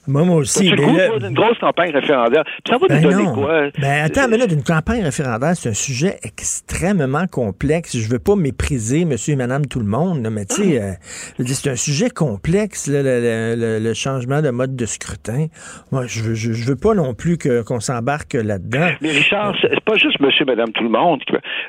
Moi, 0.07 0.23
moi 0.25 0.37
aussi. 0.37 0.69
Tu 0.69 0.75
le 0.75 1.19
d'une 1.19 1.33
grosse 1.33 1.57
campagne 1.59 1.91
référendaire. 1.91 2.43
Puis 2.43 2.73
ça 2.73 2.77
va 2.77 2.87
Ben 2.87 3.01
nous 3.01 3.09
donner 3.11 3.23
non. 3.23 3.33
quoi? 3.33 3.61
Ben 3.79 4.03
attends, 4.05 4.27
mais 4.27 4.37
là, 4.37 4.47
d'une 4.47 4.63
campagne 4.63 5.03
référendaire, 5.03 5.55
c'est 5.55 5.69
un 5.69 5.73
sujet 5.73 6.17
extrêmement 6.23 7.25
complexe. 7.27 7.97
Je 7.97 8.09
veux 8.09 8.19
pas 8.19 8.35
mépriser 8.35 9.05
monsieur 9.05 9.33
et 9.33 9.37
madame 9.37 9.65
tout 9.65 9.79
le 9.79 9.85
monde, 9.85 10.23
là, 10.23 10.29
mais 10.29 10.45
tu 10.45 10.55
sais, 10.55 10.81
euh, 10.81 10.91
veux 11.39 11.45
dire, 11.45 11.55
c'est 11.55 11.69
un 11.69 11.75
sujet 11.75 12.09
complexe, 12.09 12.87
là, 12.87 13.01
le, 13.01 13.55
le- 13.55 13.79
le- 13.79 13.93
changement 13.93 14.41
de 14.41 14.49
mode 14.49 14.75
de 14.75 14.85
scrutin. 14.85 15.47
Moi, 15.91 16.05
je 16.07 16.21
veux, 16.23 16.33
je, 16.33 16.51
je 16.53 16.65
veux 16.67 16.75
pas 16.75 16.93
non 16.95 17.13
plus 17.13 17.37
qu'on 17.37 17.79
s'embarque 17.79 18.33
là-dedans. 18.33 18.89
Mais 19.01 19.11
Richard, 19.11 19.55
c'est 19.61 19.69
c'est 19.73 19.83
pas 19.85 19.95
juste 19.95 20.19
monsieur, 20.19 20.45
madame, 20.45 20.71
tout 20.71 20.83
le 20.83 20.89
monde. 20.89 21.21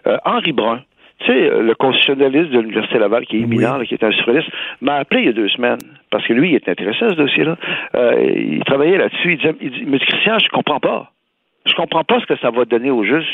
Euh, 0.06 0.16
Henri 0.24 0.52
Brun, 0.52 0.80
tu 1.20 1.26
sais, 1.26 1.50
euh, 1.50 1.62
le 1.62 1.74
constitutionnaliste 1.74 2.50
de 2.50 2.60
l'Université 2.60 2.98
Laval, 2.98 3.24
qui 3.26 3.36
est 3.36 3.40
éminent, 3.40 3.80
qui 3.80 3.94
est 3.94 4.02
un 4.02 4.10
souverainiste, 4.12 4.50
m'a 4.80 4.96
appelé 4.96 5.22
il 5.22 5.26
y 5.26 5.30
a 5.30 5.32
deux 5.32 5.48
semaines, 5.48 5.78
parce 6.10 6.26
que 6.26 6.32
lui, 6.32 6.50
il 6.50 6.54
est 6.56 6.68
intéressé 6.68 7.04
à 7.04 7.10
ce 7.10 7.14
dossier-là. 7.14 7.56
Euh, 7.94 8.32
il 8.36 8.64
travaillait 8.64 8.98
là-dessus. 8.98 9.32
Il, 9.32 9.36
disait, 9.38 9.54
il 9.60 9.70
dit, 9.70 9.84
mais 9.86 9.98
Christian, 9.98 10.38
je 10.38 10.48
comprends 10.48 10.80
pas. 10.80 11.12
Je 11.66 11.74
comprends 11.74 12.04
pas 12.04 12.20
ce 12.20 12.26
que 12.26 12.36
ça 12.38 12.50
va 12.50 12.64
donner 12.66 12.90
au 12.90 13.04
juste. 13.04 13.28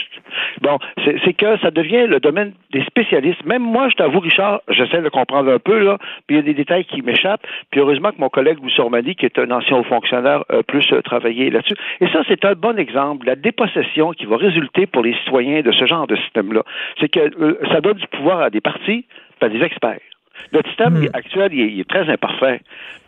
Bon, 0.61 0.79
c'est 1.05 1.33
que 1.33 1.59
ça 1.59 1.71
devient 1.71 2.07
le 2.07 2.21
domaine 2.21 2.53
des 2.73 2.83
spécialistes. 2.85 3.45
Même 3.45 3.63
moi, 3.63 3.89
je 3.89 3.97
t'avoue, 3.97 4.21
Richard, 4.21 4.61
j'essaie 4.69 5.03
de 5.03 5.09
comprendre 5.09 5.51
un 5.53 5.59
peu, 5.59 5.79
là, 5.79 5.99
puis 6.27 6.37
il 6.37 6.39
y 6.39 6.39
a 6.41 6.43
des 6.43 6.55
détails 6.55 6.85
qui 6.85 7.03
m'échappent. 7.03 7.47
Puis 7.71 7.81
heureusement 7.81 8.11
que 8.11 8.21
mon 8.21 8.29
collègue 8.29 8.59
Louis 8.61 8.73
Sormani, 8.73 9.15
qui 9.15 9.27
est 9.27 9.39
un 9.39 9.51
ancien 9.51 9.77
haut 9.77 9.85
fonctionnaire, 9.85 10.45
a 10.49 10.63
plus 10.63 10.87
euh, 10.93 11.03
travaillé 11.03 11.51
là-dessus. 11.51 11.75
Et 12.01 12.09
ça, 12.09 12.23
c'est 12.29 12.45
un 12.45 12.55
bon 12.55 12.79
exemple. 12.79 13.27
La 13.27 13.37
dépossession 13.37 14.13
qui 14.13 14.27
va 14.27 14.37
résulter 14.37 14.87
pour 14.87 15.03
les 15.03 15.15
citoyens 15.25 15.63
de 15.63 15.73
ce 15.73 15.87
genre 15.87 16.07
de 16.07 16.17
système-là, 16.17 16.63
c'est 17.01 17.09
que 17.09 17.21
euh, 17.21 17.59
ça 17.73 17.81
donne 17.81 17.99
du 17.99 18.07
pouvoir 18.09 18.41
à 18.41 18.51
des 18.51 18.61
partis, 18.61 19.05
à 19.41 19.49
des 19.49 19.63
experts. 19.63 20.01
Notre 20.53 20.69
système 20.69 21.01
Hmm. 21.01 21.09
actuel, 21.13 21.51
il 21.53 21.61
est, 21.61 21.73
il 21.73 21.81
est 21.81 21.89
très 21.89 22.09
imparfait. 22.11 22.61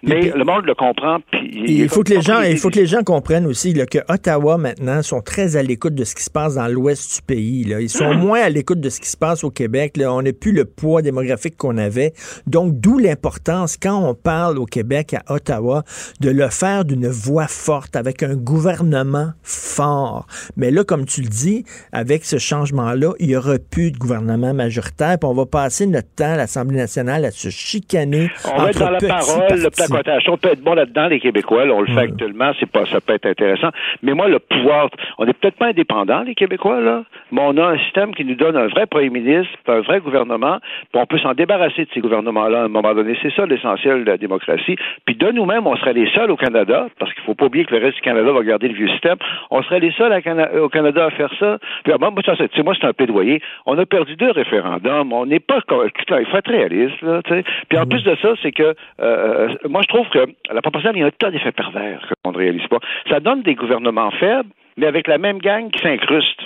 Mais 0.04 0.18
puis- 0.20 0.32
le 0.34 0.44
monde 0.44 0.64
le 0.66 0.74
comprend. 0.74 1.18
Puis 1.30 1.48
Il 1.54 1.88
faut 1.88 2.02
que 2.02 2.12
les 2.12 2.20
gens, 2.22 2.40
il 2.42 2.56
faut 2.56 2.70
que 2.70 2.78
les 2.80 2.86
gens 2.86 3.02
comprennent 3.04 3.46
aussi 3.46 3.72
là, 3.72 3.86
que 3.86 3.98
Ottawa 4.08 4.58
maintenant 4.58 5.00
sont 5.02 5.20
très 5.20 5.54
à 5.56 5.62
l'écoute 5.62 5.94
de 5.94 6.02
ce 6.02 6.14
qui 6.16 6.24
se 6.24 6.30
passe 6.30 6.56
dans 6.56 6.66
l'ouest 6.66 7.16
du 7.16 7.22
pays. 7.22 7.62
Là. 7.64 7.80
Ils 7.80 7.88
sont 7.88 8.12
moins 8.14 8.40
à 8.40 8.48
l'écoute 8.48 8.80
de 8.80 8.88
ce 8.88 9.00
qui 9.00 9.08
se 9.08 9.16
passe 9.16 9.44
au 9.44 9.50
Québec. 9.50 9.96
Là. 9.96 10.12
On 10.12 10.22
n'a 10.22 10.32
plus 10.32 10.50
le 10.52 10.64
poids 10.64 11.02
démographique 11.02 11.56
qu'on 11.56 11.78
avait. 11.78 12.12
Donc, 12.48 12.80
d'où 12.80 12.98
l'importance 12.98 13.76
quand 13.80 13.96
on 14.04 14.14
parle 14.14 14.58
au 14.58 14.66
Québec 14.66 15.14
à 15.14 15.32
Ottawa 15.32 15.84
de 16.20 16.30
le 16.30 16.48
faire 16.48 16.84
d'une 16.84 17.06
voix 17.06 17.46
forte 17.46 17.94
avec 17.94 18.24
un 18.24 18.34
gouvernement 18.34 19.30
fort. 19.44 20.26
Mais 20.56 20.72
là, 20.72 20.82
comme 20.82 21.04
tu 21.06 21.20
le 21.22 21.28
dis, 21.28 21.64
avec 21.92 22.24
ce 22.24 22.38
changement-là, 22.38 23.12
il 23.20 23.30
y 23.30 23.36
aura 23.36 23.58
plus 23.70 23.92
de 23.92 23.98
gouvernement 23.98 24.52
majoritaire. 24.52 25.16
Puis 25.20 25.28
on 25.30 25.34
va 25.34 25.46
passer 25.46 25.86
notre 25.86 26.08
temps 26.16 26.32
à 26.32 26.36
l'Assemblée 26.36 26.76
nationale 26.78 27.21
à 27.24 27.30
se 27.30 27.48
chicaner. 27.50 28.28
On 28.54 28.62
va 28.62 28.70
être 28.70 28.78
dans 28.78 28.90
la 28.90 28.98
parole, 28.98 29.58
le 29.62 29.70
placotage. 29.70 30.28
On 30.28 30.36
peut 30.36 30.50
être 30.50 30.62
bon 30.62 30.74
là-dedans, 30.74 31.06
les 31.08 31.20
Québécois. 31.20 31.64
là, 31.64 31.74
on 31.74 31.80
le 31.80 31.86
fait 31.86 32.00
actuellement, 32.00 32.52
c'est 32.58 32.70
pas, 32.70 32.86
ça 32.86 33.00
peut 33.00 33.14
être 33.14 33.26
intéressant. 33.26 33.68
Mais 34.02 34.14
moi, 34.14 34.28
le 34.28 34.38
pouvoir, 34.38 34.88
on 35.18 35.24
n'est 35.26 35.32
peut-être 35.32 35.56
pas 35.56 35.66
indépendants, 35.66 36.22
les 36.22 36.34
Québécois, 36.34 36.80
là, 36.80 37.04
mais 37.30 37.40
on 37.44 37.56
a 37.56 37.64
un 37.66 37.78
système 37.78 38.14
qui 38.14 38.24
nous 38.24 38.34
donne 38.34 38.56
un 38.56 38.66
vrai 38.68 38.86
premier 38.86 39.10
ministre, 39.10 39.52
un 39.68 39.80
vrai 39.80 40.00
gouvernement, 40.00 40.58
puis 40.92 41.00
on 41.02 41.06
peut 41.06 41.18
s'en 41.18 41.34
débarrasser 41.34 41.84
de 41.84 41.88
ces 41.94 42.00
gouvernements-là 42.00 42.62
à 42.62 42.64
un 42.64 42.68
moment 42.68 42.94
donné. 42.94 43.16
C'est 43.22 43.32
ça 43.34 43.46
l'essentiel 43.46 44.04
de 44.04 44.10
la 44.10 44.16
démocratie. 44.16 44.76
Puis 45.04 45.14
de 45.16 45.30
nous-mêmes, 45.30 45.66
on 45.66 45.76
serait 45.76 45.92
les 45.94 46.08
seuls 46.14 46.30
au 46.30 46.36
Canada, 46.36 46.86
parce 46.98 47.12
qu'il 47.14 47.22
faut 47.24 47.34
pas 47.34 47.46
oublier 47.46 47.64
que 47.64 47.74
le 47.74 47.82
reste 47.82 47.96
du 47.96 48.02
Canada 48.02 48.32
va 48.32 48.42
garder 48.42 48.68
le 48.68 48.74
vieux 48.74 48.88
système. 48.88 49.16
On 49.50 49.62
serait 49.62 49.80
les 49.80 49.92
seuls 49.92 50.12
à 50.12 50.20
Cana- 50.22 50.50
au 50.60 50.68
Canada 50.68 51.06
à 51.06 51.10
faire 51.10 51.30
ça. 51.38 51.58
Puis, 51.84 51.92
ah, 51.92 51.98
moi, 51.98 52.10
moi, 52.10 52.22
c'est- 52.24 52.82
un 52.84 52.92
plaidoyer. 52.92 53.40
On 53.66 53.78
a 53.78 53.86
perdu 53.86 54.16
deux 54.16 54.30
référendums. 54.30 55.12
On 55.12 55.26
n'est 55.26 55.40
pas, 55.40 55.58
il 55.68 56.26
faut 56.26 56.36
être 56.36 56.50
réaliste, 56.50 57.00
là, 57.02 57.11
tu 57.22 57.30
sais. 57.34 57.44
Puis 57.68 57.78
en 57.78 57.86
plus 57.86 58.02
de 58.04 58.16
ça, 58.22 58.28
c'est 58.42 58.52
que, 58.52 58.74
euh, 59.00 59.48
moi, 59.68 59.82
je 59.82 59.88
trouve 59.88 60.08
que 60.08 60.26
la 60.52 60.62
proportionnelle, 60.62 60.96
il 60.96 61.00
y 61.00 61.04
a 61.04 61.06
un 61.08 61.10
tas 61.10 61.30
d'effets 61.30 61.52
pervers 61.52 62.00
qu'on 62.24 62.32
ne 62.32 62.38
réalise 62.38 62.66
pas. 62.68 62.78
Ça 63.10 63.20
donne 63.20 63.42
des 63.42 63.54
gouvernements 63.54 64.10
faibles, 64.12 64.48
mais 64.76 64.86
avec 64.86 65.06
la 65.08 65.18
même 65.18 65.38
gang 65.38 65.70
qui 65.70 65.80
s'incruste. 65.80 66.40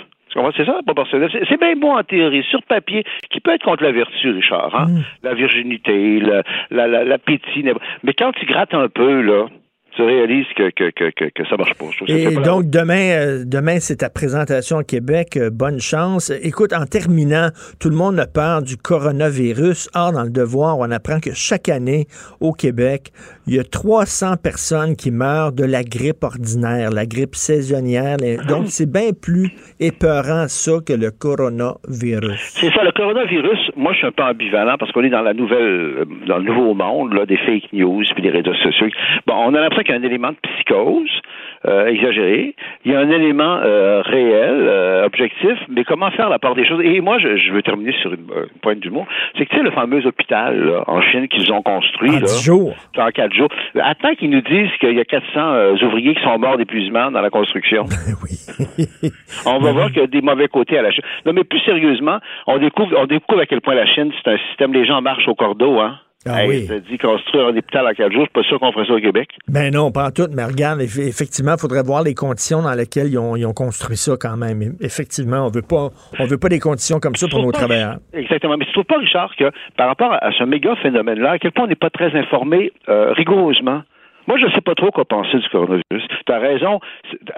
C'est 0.55 0.65
ça, 0.65 0.73
la 0.73 0.83
proportionnelle. 0.83 1.31
C'est- 1.31 1.57
bien 1.59 1.75
beau 1.75 1.89
en 1.89 2.03
théorie, 2.03 2.43
sur 2.43 2.61
papier, 2.63 3.03
qui 3.31 3.39
peut 3.39 3.53
être 3.55 3.63
contre 3.63 3.81
la 3.83 3.91
vertu, 3.91 4.29
Richard, 4.29 4.75
hein? 4.75 4.85
La 5.23 5.33
virginité, 5.33 6.19
le- 6.19 6.43
la- 6.69 6.87
la- 6.87 7.03
l'appétit. 7.03 7.63
mais 8.03 8.13
quand 8.13 8.33
tu 8.33 8.45
grattes 8.45 8.73
un 8.75 8.87
peu, 8.87 9.21
là, 9.21 9.47
tu 9.97 10.03
réalises 10.03 10.45
que, 10.55 10.69
que, 10.69 10.91
que, 10.91 11.29
que, 11.33 11.47
ça 11.49 11.57
marche 11.57 11.73
pas. 11.73 11.85
Et 12.07 12.25
la- 12.25 12.41
donc, 12.41 12.69
demain, 12.69 13.09
euh, 13.17 13.43
demain 13.45 13.79
c'est 13.79 13.97
ta 13.97 14.09
présentation 14.09 14.77
au 14.77 14.83
Québec. 14.83 15.35
Euh, 15.37 15.49
bonne 15.51 15.79
chance. 15.79 16.31
Écoute, 16.43 16.71
en 16.71 16.85
terminant, 16.85 17.49
tout 17.79 17.89
le 17.89 17.95
monde 17.95 18.19
a 18.19 18.27
peur 18.27 18.61
du 18.61 18.77
coronavirus. 18.77 19.89
Or, 19.95 20.11
dans 20.11 20.23
le 20.23 20.29
devoir, 20.29 20.77
on 20.77 20.91
apprend 20.91 21.19
que 21.19 21.31
chaque 21.33 21.67
année, 21.67 22.05
au 22.39 22.53
Québec, 22.53 23.11
il 23.47 23.55
y 23.55 23.59
a 23.59 23.63
300 23.63 24.35
personnes 24.41 24.95
qui 24.95 25.09
meurent 25.09 25.51
de 25.51 25.63
la 25.65 25.83
grippe 25.83 26.23
ordinaire, 26.23 26.91
la 26.91 27.05
grippe 27.05 27.35
saisonnière. 27.35 28.17
Donc, 28.47 28.67
c'est 28.67 28.89
bien 28.91 29.09
plus 29.19 29.49
épeurant, 29.79 30.45
ça, 30.47 30.73
que 30.85 30.93
le 30.93 31.09
coronavirus. 31.11 32.39
C'est 32.59 32.71
ça, 32.71 32.83
le 32.83 32.91
coronavirus, 32.91 33.71
moi 33.75 33.93
je 33.93 33.97
suis 33.99 34.07
un 34.07 34.11
peu 34.11 34.23
ambivalent 34.23 34.75
parce 34.77 34.91
qu'on 34.91 35.03
est 35.03 35.09
dans 35.09 35.21
la 35.21 35.33
nouvelle, 35.33 35.57
euh, 35.57 36.05
dans 36.27 36.37
le 36.37 36.43
nouveau 36.43 36.73
monde, 36.73 37.13
là, 37.13 37.25
des 37.25 37.37
fake 37.37 37.73
news 37.73 38.03
puis 38.13 38.21
des 38.23 38.29
réseaux 38.29 38.53
sociaux. 38.55 38.87
Bon, 39.25 39.33
on 39.35 39.53
a 39.55 39.61
l'impression 39.61 39.86
qu'il 39.87 39.95
y 39.95 39.97
a 39.97 40.01
un 40.01 40.03
élément 40.03 40.29
de 40.31 40.37
psychose 40.41 41.09
euh, 41.65 41.87
exagéré. 41.87 42.55
Il 42.85 42.91
y 42.91 42.95
a 42.95 42.99
un 42.99 43.09
élément 43.09 43.59
euh, 43.63 44.01
réel, 44.05 44.55
euh, 44.67 45.05
objectif, 45.05 45.57
mais 45.69 45.83
comment 45.83 46.11
faire 46.11 46.29
la 46.29 46.39
part 46.39 46.55
des 46.55 46.65
choses? 46.65 46.81
Et 46.83 47.01
moi, 47.01 47.17
je, 47.19 47.37
je 47.37 47.51
veux 47.51 47.61
terminer 47.63 47.93
sur 48.01 48.13
une, 48.13 48.29
euh, 48.31 48.43
une 48.53 48.59
pointe 48.61 48.79
d'humour. 48.79 49.05
C'est 49.37 49.45
que 49.45 49.49
tu 49.49 49.57
sais, 49.57 49.63
le 49.63 49.71
fameux 49.71 50.05
hôpital 50.05 50.59
là, 50.63 50.83
en 50.87 51.01
Chine 51.01 51.27
qu'ils 51.27 51.51
ont 51.51 51.61
construit 51.61 52.11
En 52.11 52.19
là, 52.19 52.21
10 52.21 52.43
jours. 52.43 52.75
en 52.97 53.09
quatre 53.09 53.33
jours. 53.33 53.49
Attends 53.79 54.13
qu'ils 54.15 54.29
nous 54.29 54.41
disent 54.41 54.71
qu'il 54.79 54.93
y 54.93 54.99
a 54.99 55.05
400 55.05 55.25
euh, 55.35 55.75
ouvriers 55.83 56.13
qui 56.15 56.23
sont 56.23 56.37
morts 56.37 56.57
d'épuisement 56.57 57.11
dans 57.11 57.21
la 57.21 57.29
construction. 57.29 57.85
oui. 58.23 59.09
On 59.45 59.59
va 59.59 59.71
voir 59.71 59.87
qu'il 59.87 60.01
y 60.01 60.03
a 60.03 60.07
des 60.07 60.21
mauvais 60.21 60.47
côtés 60.47 60.77
à 60.77 60.81
la 60.81 60.91
Chine. 60.91 61.03
Non, 61.25 61.33
mais 61.33 61.43
plus 61.43 61.59
sérieusement, 61.61 62.19
on 62.45 62.57
découvre, 62.57 62.95
on 62.97 63.05
découvre 63.05 63.41
à 63.41 63.45
quel 63.45 63.61
point 63.61 63.75
la 63.75 63.85
Chine, 63.85 64.11
c'est 64.23 64.31
un 64.31 64.37
système, 64.49 64.73
les 64.73 64.85
gens 64.85 65.01
marchent 65.01 65.27
au 65.27 65.35
cordeau, 65.35 65.79
hein. 65.79 65.97
Ah 66.29 66.43
Hey, 66.45 66.67
oui. 66.69 66.81
dit 66.89 66.97
construire 66.97 67.47
un 67.47 67.57
hôpital 67.57 67.85
en 67.87 67.91
quatre 67.93 68.11
jours, 68.11 68.21
je 68.21 68.25
suis 68.25 68.43
pas 68.43 68.43
sûr 68.43 68.59
qu'on 68.59 68.71
ferait 68.71 68.85
ça 68.85 68.93
au 68.93 68.99
Québec. 68.99 69.29
Ben 69.47 69.73
non, 69.73 69.91
pas 69.91 70.07
en 70.07 70.11
tout, 70.11 70.27
mais 70.33 70.43
regarde, 70.45 70.79
eff- 70.81 70.99
effectivement, 71.07 71.53
il 71.55 71.59
faudrait 71.59 71.83
voir 71.83 72.03
les 72.03 72.13
conditions 72.13 72.61
dans 72.61 72.73
lesquelles 72.73 73.07
ils 73.07 73.17
ont, 73.17 73.35
ils 73.35 73.45
ont 73.45 73.53
construit 73.53 73.97
ça 73.97 74.13
quand 74.19 74.37
même. 74.37 74.75
Effectivement, 74.81 75.45
on 75.45 75.49
veut 75.49 75.61
pas 75.61 75.89
on 76.19 76.25
veut 76.25 76.37
pas 76.37 76.49
des 76.49 76.59
conditions 76.59 76.99
comme 76.99 77.15
ça 77.15 77.27
pour 77.27 77.41
nos 77.41 77.51
pas- 77.51 77.59
travailleurs. 77.59 77.97
Exactement. 78.13 78.57
Mais 78.57 78.65
tu 78.65 78.71
trouves 78.73 78.85
pas, 78.85 78.97
Richard, 78.97 79.35
que 79.35 79.51
par 79.77 79.87
rapport 79.87 80.11
à 80.13 80.31
ce 80.37 80.43
méga 80.43 80.75
phénomène-là, 80.77 81.31
à 81.31 81.39
quel 81.39 81.51
point 81.51 81.65
on 81.65 81.67
n'est 81.67 81.75
pas 81.75 81.89
très 81.89 82.15
informé 82.17 82.71
euh, 82.89 83.13
rigoureusement? 83.13 83.81
Moi, 84.27 84.37
je 84.39 84.45
ne 84.45 84.51
sais 84.51 84.59
pas 84.61 84.75
trop 84.75 84.91
quoi 84.91 85.05
penser 85.05 85.37
du 85.37 85.47
coronavirus. 85.49 85.83
Tu 86.25 86.33
as 86.33 86.39
raison. 86.39 86.81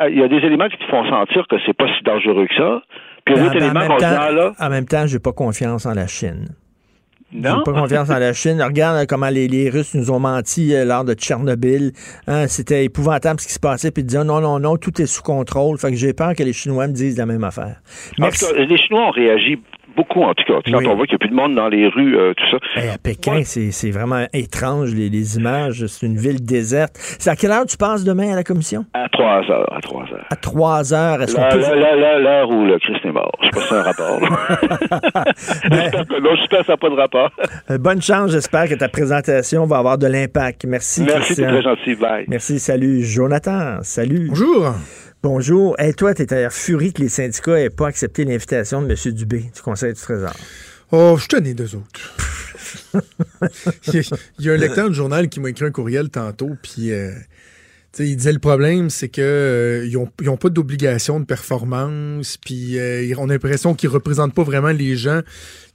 Il 0.09 0.17
y 0.17 0.23
a 0.23 0.27
des 0.27 0.37
éléments 0.37 0.67
qui 0.69 0.77
te 0.77 0.85
font 0.85 1.07
sentir 1.07 1.45
que 1.47 1.57
c'est 1.65 1.77
pas 1.77 1.85
si 1.95 2.03
dangereux 2.03 2.47
que 2.47 2.55
ça. 2.55 2.81
Puis 3.25 3.35
il 3.35 3.37
y 3.37 3.45
a 3.45 3.49
d'autres 3.49 3.59
ben, 3.59 3.65
en, 3.65 3.69
éléments 3.81 3.95
qu'on 3.95 4.03
ah, 4.03 4.31
là, 4.31 4.51
en 4.59 4.69
même 4.71 4.85
temps, 4.85 5.05
j'ai 5.05 5.19
pas 5.19 5.31
confiance 5.31 5.85
en 5.85 5.93
la 5.93 6.07
Chine. 6.07 6.47
Non? 7.33 7.57
J'ai 7.57 7.71
pas 7.71 7.81
confiance 7.81 8.09
en 8.09 8.19
la 8.19 8.33
Chine. 8.33 8.61
Regarde 8.61 8.97
euh, 8.97 9.05
comment 9.07 9.29
les, 9.29 9.47
les 9.47 9.69
Russes 9.69 9.93
nous 9.93 10.11
ont 10.11 10.19
menti 10.19 10.73
euh, 10.73 10.85
lors 10.85 11.03
de 11.03 11.13
Tchernobyl. 11.13 11.91
Hein, 12.27 12.47
C'était 12.47 12.85
épouvantable 12.85 13.39
ce 13.39 13.47
qui 13.47 13.53
se 13.53 13.59
passait. 13.59 13.91
Puis 13.91 14.03
ils 14.03 14.05
disaient 14.05 14.23
non, 14.23 14.41
non, 14.41 14.59
non, 14.59 14.77
tout 14.77 15.01
est 15.01 15.05
sous 15.05 15.21
contrôle. 15.21 15.77
Fait 15.77 15.91
que 15.91 15.97
j'ai 15.97 16.13
peur 16.13 16.33
que 16.35 16.43
les 16.43 16.53
Chinois 16.53 16.87
me 16.87 16.93
disent 16.93 17.17
la 17.17 17.25
même 17.25 17.43
affaire. 17.43 17.77
Merci. 18.17 18.45
cas, 18.45 18.53
les 18.53 18.77
Chinois 18.77 19.07
ont 19.07 19.11
réagi 19.11 19.59
beaucoup, 19.99 20.21
en 20.23 20.33
tout 20.33 20.43
cas. 20.47 20.59
Quand 20.65 20.77
Oui. 20.77 20.87
on 20.87 20.95
voit 20.95 21.05
qu'il 21.05 21.13
n'y 21.13 21.23
a 21.23 21.25
plus 21.27 21.29
de 21.29 21.35
monde 21.35 21.55
dans 21.55 21.67
les 21.67 21.87
rues, 21.87 22.17
euh, 22.17 22.33
tout 22.35 22.45
ça. 22.51 22.57
Hey, 22.81 22.89
à 22.89 22.97
Pékin, 22.97 23.41
c'est 23.43 23.71
c'est 23.71 23.91
vraiment 23.91 24.25
étrange, 24.33 24.93
les, 24.95 25.09
les 25.09 25.37
images. 25.37 25.85
C'est 25.87 26.05
une 26.05 26.17
ville 26.17 26.43
déserte. 26.43 26.93
C'est 27.19 27.29
à 27.29 27.35
quelle 27.35 27.51
heure 27.51 27.65
tu 27.65 27.77
passes 27.77 28.03
demain 28.03 28.31
à 28.31 28.35
la 28.35 28.43
commission? 28.43 28.85
À 28.93 29.09
3 29.09 29.51
heures, 29.51 29.73
à 29.75 29.81
3 29.81 30.03
heures. 30.13 30.25
À 30.29 30.35
3 30.35 30.93
heures. 30.93 31.21
Est-ce 31.21 31.35
qu'on 31.35 31.41
Là, 31.41 31.49
peut... 31.49 31.59
là, 31.59 31.75
là, 31.75 31.95
là, 31.97 32.19
l'heure 32.19 32.49
où 32.49 32.65
le 32.65 32.77
Christ 32.79 33.01
est 33.05 33.11
mort. 33.11 33.31
Je 33.41 33.45
sais 33.47 33.51
pas 33.51 33.61
si 33.61 33.67
c'est 33.67 33.75
un 33.75 33.81
rapport. 33.83 34.19
là. 34.21 35.23
J'espère 35.71 36.05
que 36.07 36.21
non, 36.21 36.35
j'espère 36.35 36.59
que 36.61 36.65
ça 36.65 36.73
n'a 36.73 36.77
pas 36.77 36.89
de 36.89 36.95
rapport. 36.95 37.31
Euh, 37.71 37.77
Bonne 37.77 38.01
chance. 38.01 38.31
J'espère 38.31 38.67
que 38.69 38.75
ta 38.75 38.87
présentation 38.89 39.65
va 39.65 39.77
avoir 39.77 39.97
de 39.97 40.07
l'impact. 40.07 40.65
Merci, 40.65 41.01
Merci, 41.03 41.33
c'est 41.35 41.43
Christian. 41.43 41.49
très 41.49 41.61
gentil. 41.61 41.95
Bye. 41.95 42.25
Merci, 42.27 42.59
salut. 42.59 43.03
Jonathan, 43.03 43.77
salut. 43.81 44.27
Bonjour. 44.29 44.73
Bonjour. 45.21 45.77
Et 45.81 45.93
toi, 45.93 46.13
tu 46.13 46.21
étais 46.21 46.49
furie 46.49 46.93
que 46.93 47.01
les 47.01 47.09
syndicats 47.09 47.55
n'aient 47.55 47.69
pas 47.69 47.87
accepté 47.87 48.23
l'invitation 48.23 48.81
de 48.81 48.87
M. 48.87 49.13
Dubé 49.13 49.51
du 49.53 49.61
Conseil 49.61 49.91
du 49.91 49.99
Trésor. 49.99 50.33
Oh, 50.93 51.17
je 51.19 51.27
tenais 51.27 51.53
d'eux 51.53 51.75
autres. 51.75 52.15
il, 53.87 53.95
y 53.95 53.97
a, 53.97 54.17
il 54.39 54.45
y 54.45 54.49
a 54.49 54.53
un 54.53 54.57
lecteur 54.57 54.87
de 54.87 54.93
journal 54.93 55.27
qui 55.27 55.41
m'a 55.41 55.49
écrit 55.49 55.65
un 55.65 55.71
courriel 55.71 56.09
tantôt, 56.09 56.51
puis 56.63 56.93
euh, 56.93 57.11
il 57.99 58.15
disait 58.15 58.31
le 58.31 58.39
problème, 58.39 58.89
c'est 58.89 59.09
que 59.09 59.21
euh, 59.21 59.85
ils, 59.85 59.97
ont, 59.97 60.09
ils 60.21 60.29
ont 60.29 60.37
pas 60.37 60.49
d'obligation 60.49 61.19
de 61.19 61.25
performance, 61.25 62.37
puis 62.37 62.79
euh, 62.79 63.13
on 63.17 63.27
a 63.27 63.33
l'impression 63.33 63.75
qu'ils 63.75 63.89
représentent 63.89 64.33
pas 64.33 64.43
vraiment 64.43 64.71
les 64.71 64.95
gens 64.95 65.19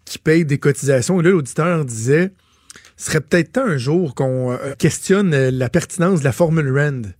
qui 0.06 0.18
payent 0.18 0.46
des 0.46 0.58
cotisations. 0.58 1.20
Et 1.20 1.22
là, 1.22 1.30
l'auditeur 1.30 1.84
disait, 1.84 2.32
ce 2.96 3.10
serait 3.10 3.20
peut-être 3.20 3.52
temps 3.52 3.66
un 3.66 3.76
jour 3.76 4.14
qu'on 4.14 4.58
questionne 4.78 5.36
la 5.50 5.68
pertinence 5.68 6.20
de 6.20 6.24
la 6.24 6.32
formule 6.32 6.74
RAND. 6.74 7.14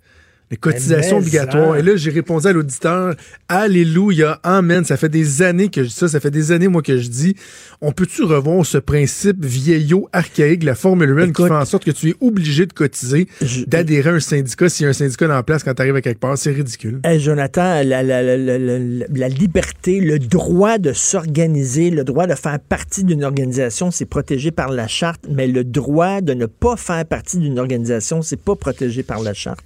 Les 0.54 0.58
cotisations 0.60 1.18
obligatoires. 1.18 1.76
Et 1.76 1.82
là, 1.82 1.96
j'ai 1.96 2.10
répondu 2.10 2.46
à 2.46 2.52
l'auditeur, 2.52 3.14
Alléluia, 3.48 4.38
Amen. 4.42 4.84
Ça 4.84 4.96
fait 4.96 5.08
des 5.08 5.42
années 5.42 5.68
que 5.68 5.82
je 5.82 5.88
dis 5.88 5.94
ça, 5.94 6.08
ça 6.08 6.20
fait 6.20 6.30
des 6.30 6.52
années, 6.52 6.68
moi, 6.68 6.82
que 6.82 6.96
je 6.98 7.08
dis, 7.08 7.34
on 7.80 7.92
peut-tu 7.92 8.22
revoir 8.22 8.64
ce 8.66 8.78
principe 8.78 9.44
vieillot, 9.44 10.08
archaïque, 10.12 10.62
la 10.64 10.74
formule 10.74 11.12
RAND 11.12 11.24
qui 11.26 11.30
Écoute, 11.30 11.48
fait 11.48 11.54
en 11.54 11.64
sorte 11.64 11.84
que 11.84 11.90
tu 11.90 12.10
es 12.10 12.14
obligé 12.20 12.66
de 12.66 12.72
cotiser, 12.72 13.26
d'adhérer 13.66 14.10
à 14.10 14.12
un 14.14 14.20
syndicat 14.20 14.68
s'il 14.68 14.84
y 14.84 14.86
a 14.86 14.90
un 14.90 14.92
syndicat 14.92 15.36
en 15.38 15.42
place 15.42 15.62
quand 15.64 15.74
tu 15.74 15.82
arrives 15.82 15.96
à 15.96 16.00
quelque 16.00 16.20
part? 16.20 16.36
C'est 16.38 16.52
ridicule. 16.52 17.00
Hey, 17.04 17.20
Jonathan, 17.20 17.82
la, 17.84 18.02
la- 18.02 18.22
la- 18.22 18.36
la- 18.36 18.58
la- 18.58 19.06
la 19.12 19.28
liberté, 19.28 20.00
le 20.00 20.18
droit 20.18 20.78
de 20.78 20.92
s'organiser, 20.92 21.90
le 21.90 22.04
droit 22.04 22.26
de 22.26 22.34
faire 22.34 22.58
partie 22.60 23.04
d'une 23.04 23.24
organisation, 23.24 23.90
c'est 23.90 24.04
protégé 24.06 24.50
par 24.50 24.70
la 24.70 24.86
charte, 24.88 25.24
mais 25.30 25.46
le 25.46 25.64
droit 25.64 26.20
de 26.20 26.34
ne 26.34 26.46
pas 26.46 26.76
faire 26.76 27.04
partie 27.06 27.38
d'une 27.38 27.58
organisation, 27.58 28.22
c'est 28.22 28.40
pas 28.40 28.56
protégé 28.56 29.02
par 29.02 29.20
la 29.22 29.34
charte. 29.34 29.64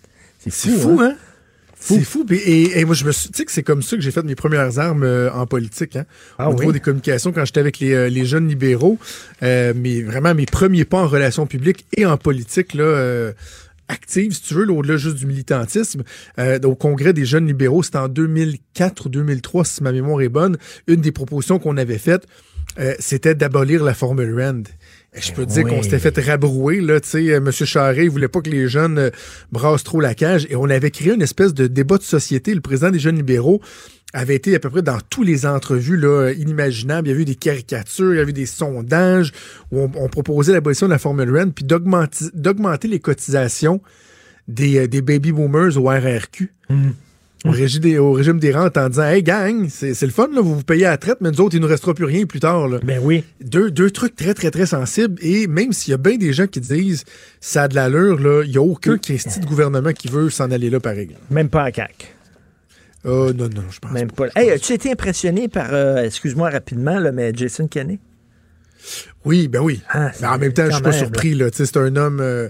C'est 0.50 0.70
fou, 0.70 0.78
fou, 0.96 1.00
hein? 1.00 1.12
hein? 1.12 1.16
C'est 1.80 2.00
fou. 2.02 2.26
Et, 2.30 2.80
et 2.80 2.84
moi, 2.84 2.94
je 2.94 3.04
me 3.04 3.12
suis, 3.12 3.28
tu 3.30 3.36
sais 3.36 3.44
que 3.44 3.52
c'est 3.52 3.62
comme 3.62 3.82
ça 3.82 3.96
que 3.96 4.02
j'ai 4.02 4.10
fait 4.10 4.24
mes 4.24 4.34
premières 4.34 4.78
armes 4.80 5.04
euh, 5.04 5.30
en 5.32 5.46
politique, 5.46 5.94
hein? 5.94 6.06
Ah 6.38 6.50
Au 6.50 6.54
niveau 6.54 6.68
oui? 6.68 6.72
des 6.72 6.80
communications, 6.80 7.30
quand 7.32 7.44
j'étais 7.44 7.60
avec 7.60 7.78
les, 7.78 7.92
euh, 7.92 8.08
les 8.08 8.24
jeunes 8.24 8.48
libéraux, 8.48 8.98
euh, 9.44 9.72
mais 9.76 10.02
vraiment 10.02 10.34
mes 10.34 10.46
premiers 10.46 10.84
pas 10.84 10.98
en 10.98 11.06
relations 11.06 11.46
publiques 11.46 11.86
et 11.96 12.04
en 12.04 12.16
politique, 12.16 12.74
là, 12.74 13.32
active, 13.88 14.32
si 14.32 14.42
tu 14.42 14.54
veux, 14.54 14.64
là, 14.64 14.72
au-delà 14.72 14.96
juste 14.96 15.16
du 15.16 15.26
militantisme, 15.26 16.02
euh, 16.38 16.58
au 16.60 16.74
congrès 16.74 17.12
des 17.12 17.24
jeunes 17.24 17.46
libéraux, 17.46 17.82
c'était 17.82 17.98
en 17.98 18.08
2004 18.08 19.06
ou 19.06 19.08
2003, 19.08 19.64
si 19.64 19.82
ma 19.82 19.92
mémoire 19.92 20.20
est 20.20 20.28
bonne. 20.28 20.58
Une 20.86 21.00
des 21.00 21.12
propositions 21.12 21.58
qu'on 21.58 21.76
avait 21.76 21.98
faites, 21.98 22.26
euh, 22.78 22.94
c'était 22.98 23.34
d'abolir 23.34 23.82
la 23.82 23.94
formule 23.94 24.38
RAND. 24.38 24.68
Et 25.14 25.20
Je 25.22 25.32
peux 25.32 25.46
te 25.46 25.52
dire 25.52 25.64
oui. 25.64 25.70
qu'on 25.70 25.82
s'était 25.82 25.98
fait 25.98 26.18
rabrouer, 26.20 26.80
là, 26.80 27.00
tu 27.00 27.08
sais, 27.08 27.32
euh, 27.32 27.38
M. 27.38 27.50
Charret, 27.50 28.04
il 28.04 28.10
voulait 28.10 28.28
pas 28.28 28.40
que 28.40 28.50
les 28.50 28.68
jeunes 28.68 28.98
euh, 28.98 29.10
brassent 29.50 29.84
trop 29.84 30.00
la 30.00 30.14
cage, 30.14 30.46
et 30.50 30.56
on 30.56 30.68
avait 30.68 30.90
créé 30.90 31.14
une 31.14 31.22
espèce 31.22 31.54
de 31.54 31.66
débat 31.66 31.96
de 31.96 32.02
société. 32.02 32.54
Le 32.54 32.60
président 32.60 32.90
des 32.90 32.98
jeunes 32.98 33.16
libéraux 33.16 33.60
avait 34.12 34.36
été 34.36 34.54
à 34.54 34.58
peu 34.58 34.70
près 34.70 34.82
dans 34.82 34.98
tous 35.10 35.22
les 35.22 35.46
entrevues 35.46 35.96
là, 35.96 36.32
inimaginables. 36.32 37.08
Il 37.08 37.10
y 37.10 37.14
avait 37.14 37.22
eu 37.22 37.26
des 37.26 37.34
caricatures, 37.34 38.14
il 38.14 38.16
y 38.18 38.20
avait 38.20 38.30
eu 38.30 38.34
des 38.34 38.46
sondages 38.46 39.32
où 39.70 39.80
on, 39.80 39.90
on 39.96 40.08
proposait 40.08 40.52
l'abolition 40.52 40.86
de 40.86 40.92
la 40.92 40.98
Formule 40.98 41.36
1 41.36 41.48
puis 41.50 41.64
d'augmenter 41.64 42.88
les 42.88 43.00
cotisations 43.00 43.80
des, 44.46 44.78
euh, 44.78 44.88
des 44.88 45.02
baby 45.02 45.32
boomers 45.32 45.76
au 45.76 45.88
RRQ. 45.88 46.52
Au, 47.44 47.50
régime 47.50 47.80
des, 47.82 47.98
au 47.98 48.12
régime 48.12 48.40
des 48.40 48.50
rentes 48.50 48.76
en 48.76 48.88
disant 48.88 49.04
Hey 49.04 49.22
gang, 49.22 49.68
c'est 49.68 50.00
le 50.02 50.10
fun, 50.10 50.28
là, 50.34 50.40
vous 50.40 50.56
vous 50.56 50.64
payez 50.64 50.86
à 50.86 50.90
la 50.90 50.96
traite, 50.96 51.18
mais 51.20 51.30
nous 51.30 51.40
autres, 51.40 51.54
il 51.54 51.60
nous 51.60 51.68
restera 51.68 51.94
plus 51.94 52.04
rien 52.04 52.26
plus 52.26 52.40
tard. 52.40 52.66
Là. 52.66 52.80
Ben 52.82 53.00
oui. 53.02 53.22
Deux, 53.40 53.70
deux 53.70 53.90
trucs 53.92 54.16
très, 54.16 54.34
très, 54.34 54.50
très 54.50 54.66
sensibles. 54.66 55.14
Et 55.22 55.46
même 55.46 55.72
s'il 55.72 55.92
y 55.92 55.94
a 55.94 55.98
bien 55.98 56.16
des 56.16 56.32
gens 56.32 56.48
qui 56.48 56.60
disent 56.60 57.04
ça 57.40 57.62
a 57.64 57.68
de 57.68 57.76
l'allure, 57.76 58.18
là, 58.18 58.42
il 58.44 58.50
n'y 58.50 58.56
a 58.56 58.62
aucun 58.62 58.98
Christy 58.98 59.38
de 59.38 59.46
gouvernement 59.46 59.92
qui 59.92 60.08
veut 60.08 60.30
s'en 60.30 60.50
aller 60.50 60.68
là 60.68 60.80
pareil. 60.80 61.10
Même 61.30 61.48
pas 61.48 61.62
à 61.62 61.70
CAC. 61.70 62.14
Oh 63.04 63.32
non, 63.32 63.48
non, 63.48 63.62
je 63.70 63.78
pense 63.78 63.92
Même 63.92 64.10
pas. 64.10 64.26
pas. 64.28 64.40
Hey, 64.40 64.50
as-tu 64.50 64.72
été 64.72 64.90
impressionné 64.90 65.46
par, 65.46 65.72
euh, 65.72 66.02
excuse-moi 66.02 66.50
rapidement, 66.50 66.98
là, 66.98 67.12
mais 67.12 67.30
Jason 67.32 67.68
Kenney? 67.68 68.00
Oui, 69.24 69.48
ben 69.48 69.60
oui. 69.60 69.80
Ah, 69.88 70.10
mais 70.20 70.26
en 70.26 70.38
même 70.38 70.52
temps, 70.52 70.66
je 70.66 70.72
suis 70.74 70.82
pas 70.82 70.92
surpris. 70.92 71.34
Là. 71.34 71.46
C'est 71.52 71.76
un 71.76 71.94
homme. 71.96 72.18
euh, 72.20 72.48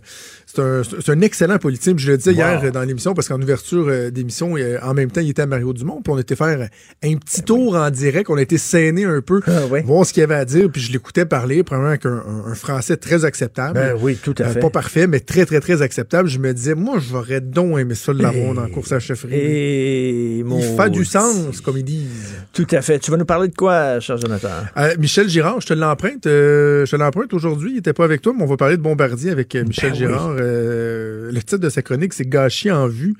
c'est 0.54 1.10
un, 1.10 1.20
excellent 1.20 1.58
politique. 1.58 1.98
Je 1.98 2.10
le 2.12 2.16
disais 2.16 2.30
Wow. 2.30 2.36
hier 2.36 2.60
euh, 2.64 2.70
dans 2.70 2.82
l'émission, 2.82 3.12
parce 3.14 3.28
qu'en 3.28 3.40
ouverture 3.40 3.86
euh, 3.88 4.10
d'émission, 4.10 4.56
euh, 4.56 4.78
en 4.82 4.94
même 4.94 5.10
temps, 5.10 5.20
il 5.20 5.28
était 5.30 5.42
à 5.42 5.46
Mario 5.46 5.72
Dumont. 5.74 6.00
Puis 6.02 6.10
on 6.12 6.18
était 6.18 6.36
faire 6.36 6.68
un 7.04 7.16
petit 7.16 7.42
tour 7.42 7.76
en 7.76 7.90
direct. 7.90 8.30
On 8.30 8.36
a 8.36 8.42
été 8.42 8.56
scéné 8.56 9.04
un 9.04 9.20
peu, 9.20 9.40
Ah, 9.46 9.60
voir 9.84 10.06
ce 10.06 10.12
qu'il 10.14 10.22
avait 10.22 10.34
à 10.36 10.44
dire. 10.44 10.68
Puis 10.72 10.80
je 10.80 10.90
l'écoutais 10.92 11.26
parler, 11.26 11.62
probablement 11.62 11.90
avec 11.90 12.06
un, 12.06 12.54
français 12.54 12.96
très 12.96 13.24
acceptable. 13.24 13.74
Ben 13.74 13.94
oui, 14.00 14.16
tout 14.22 14.34
à 14.38 14.44
fait. 14.48 14.60
pas 14.60 14.70
parfait, 14.70 15.06
mais 15.06 15.20
très, 15.20 15.44
très, 15.44 15.60
très 15.60 15.82
acceptable. 15.82 16.28
Je 16.28 16.38
me 16.38 16.52
disais, 16.54 16.74
moi, 16.74 16.98
j'aurais 16.98 17.40
donc 17.42 17.78
aimé 17.78 17.94
ça 17.94 18.12
de 18.14 18.22
l'avoir 18.22 18.52
Et- 18.52 18.54
dans 18.54 18.62
la 18.62 18.68
course 18.70 18.92
à 18.92 18.96
la 18.96 19.00
chefferie. 19.00 19.34
Et 19.34 20.42
mon 20.44 20.58
Il 20.58 20.76
fait 20.76 20.90
du 20.90 21.04
sens, 21.04 21.60
comme 21.60 21.76
ils 21.78 21.84
disent. 21.84 22.34
Tout 22.52 22.66
à 22.70 22.80
fait. 22.80 22.98
Tu 22.98 23.10
vas 23.10 23.16
nous 23.18 23.24
parler 23.26 23.48
de 23.48 23.54
quoi, 23.54 24.00
cher 24.00 24.16
Jonathan? 24.16 24.48
Euh, 24.76 24.94
Michel 24.98 25.28
Girard, 25.28 25.60
je 25.60 25.66
te 25.66 25.74
l'emprunte. 25.74 26.26
euh, 26.26 26.86
je 26.86 26.90
te 26.92 26.96
l'emprunte 26.96 27.32
aujourd'hui. 27.34 27.70
Il 27.72 27.76
n'était 27.76 27.92
pas 27.92 28.04
avec 28.04 28.22
toi, 28.22 28.32
mais 28.36 28.42
on 28.42 28.46
va 28.46 28.56
parler 28.56 28.76
de 28.76 28.82
Bombardier 28.82 29.30
avec 29.30 29.54
Michel 29.54 29.92
Ben 29.92 29.98
oui. 29.98 30.37
Euh, 30.38 31.30
le 31.32 31.38
titre 31.40 31.58
de 31.58 31.68
sa 31.68 31.82
chronique, 31.82 32.12
c'est 32.14 32.28
Gâchis 32.28 32.70
en 32.70 32.86
vue. 32.88 33.14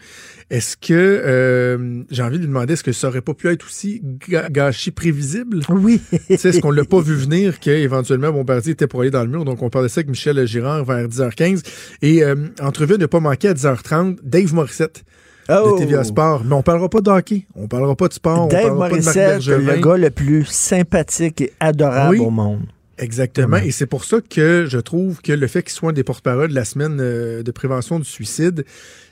Est-ce 0.51 0.77
que, 0.79 0.95
euh, 0.95 2.03
j'ai 2.11 2.23
envie 2.23 2.37
de 2.37 2.43
lui 2.43 2.49
demander, 2.49 2.73
est-ce 2.73 2.83
que 2.83 2.93
ça 2.93 3.09
aurait 3.09 3.21
pas 3.21 3.35
pu 3.35 3.49
être 3.49 3.67
aussi 3.67 4.01
gâchis 4.51 4.91
prévisible? 4.93 5.61
Oui. 5.69 6.01
Sais, 6.37 6.49
est-ce 6.49 6.61
qu'on 6.61 6.71
l'a 6.71 6.85
pas 6.85 7.01
vu 7.01 7.15
venir 7.15 7.61
qu'éventuellement 7.61 8.33
Bombardier 8.33 8.73
était 8.73 8.87
pour 8.87 9.03
aller 9.03 9.11
dans 9.11 9.23
le 9.25 9.29
mur? 9.29 9.45
Donc, 9.45 9.63
on 9.63 9.69
parlait 9.69 9.91
ça 9.91 9.99
avec 9.99 10.09
Michel 10.09 10.47
Girard 10.47 10.85
vers 10.87 11.07
10h15. 11.07 11.63
Et 12.01 12.25
euh, 12.25 12.35
entrevue 12.63 12.97
ne 12.99 13.05
pas 13.07 13.21
manquer 13.21 13.49
à 13.49 13.55
10h30, 13.55 14.19
Dave 14.23 14.55
Morissette 14.55 15.05
Oh. 15.51 15.73
de 15.73 15.79
TVA 15.85 16.05
Sport. 16.05 16.45
Mais 16.45 16.55
on 16.55 16.63
parlera 16.63 16.91
pas 16.91 17.01
de 17.01 17.09
hockey, 17.11 17.47
on 17.55 17.69
parlera 17.69 17.97
pas 17.97 18.09
de 18.09 18.13
sport, 18.13 18.43
on 18.45 18.49
Dave 18.49 18.65
parlera 18.67 18.89
pas 18.91 18.99
de 18.99 19.03
Marc 19.03 19.17
Morissette, 19.17 19.47
Bergevin. 19.47 19.77
le 19.77 19.81
gars 19.81 19.97
le 19.97 20.11
plus 20.11 20.45
sympathique 20.45 21.41
et 21.41 21.53
adorable 21.59 22.17
Oui. 22.19 22.21
au 22.21 22.29
monde. 22.29 22.67
Exactement. 22.99 23.59
Et 23.59 23.71
c'est 23.71 23.87
pour 23.87 24.05
ça 24.05 24.21
que 24.21 24.67
je 24.69 24.79
trouve 24.79 25.21
que 25.23 25.33
le 25.33 25.47
fait 25.47 25.63
qu'il 25.63 25.73
soit 25.73 25.91
un 25.91 25.93
des 25.93 26.05
porte-parole 26.05 26.49
de 26.51 26.55
la 26.55 26.65
semaine 26.65 26.99
euh, 27.01 27.43
de 27.43 27.51
prévention 27.51 27.99
du 27.99 28.05
suicide, 28.05 28.65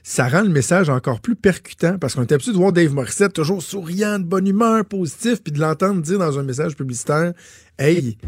ça 0.02 0.28
rend 0.28 0.42
le 0.42 0.48
message 0.48 0.88
encore 0.88 1.20
plus 1.20 1.36
percutant 1.36 1.98
parce 1.98 2.14
qu'on 2.14 2.22
est 2.22 2.32
habitué 2.32 2.52
de 2.52 2.56
voir 2.56 2.72
Dave 2.72 2.92
Morissette 2.92 3.32
toujours 3.32 3.62
souriant, 3.62 4.18
de 4.18 4.24
bonne 4.24 4.46
humeur, 4.46 4.84
positif, 4.84 5.42
puis 5.42 5.52
de 5.52 5.60
l'entendre 5.60 6.02
dire 6.02 6.18
dans 6.18 6.38
un 6.38 6.42
message 6.42 6.76
publicitaire 6.76 7.32
Hey, 7.78 8.18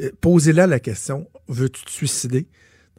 euh, 0.00 0.10
posez-la 0.20 0.66
la 0.66 0.80
question, 0.80 1.28
veux-tu 1.48 1.84
te 1.84 1.90
suicider? 1.90 2.46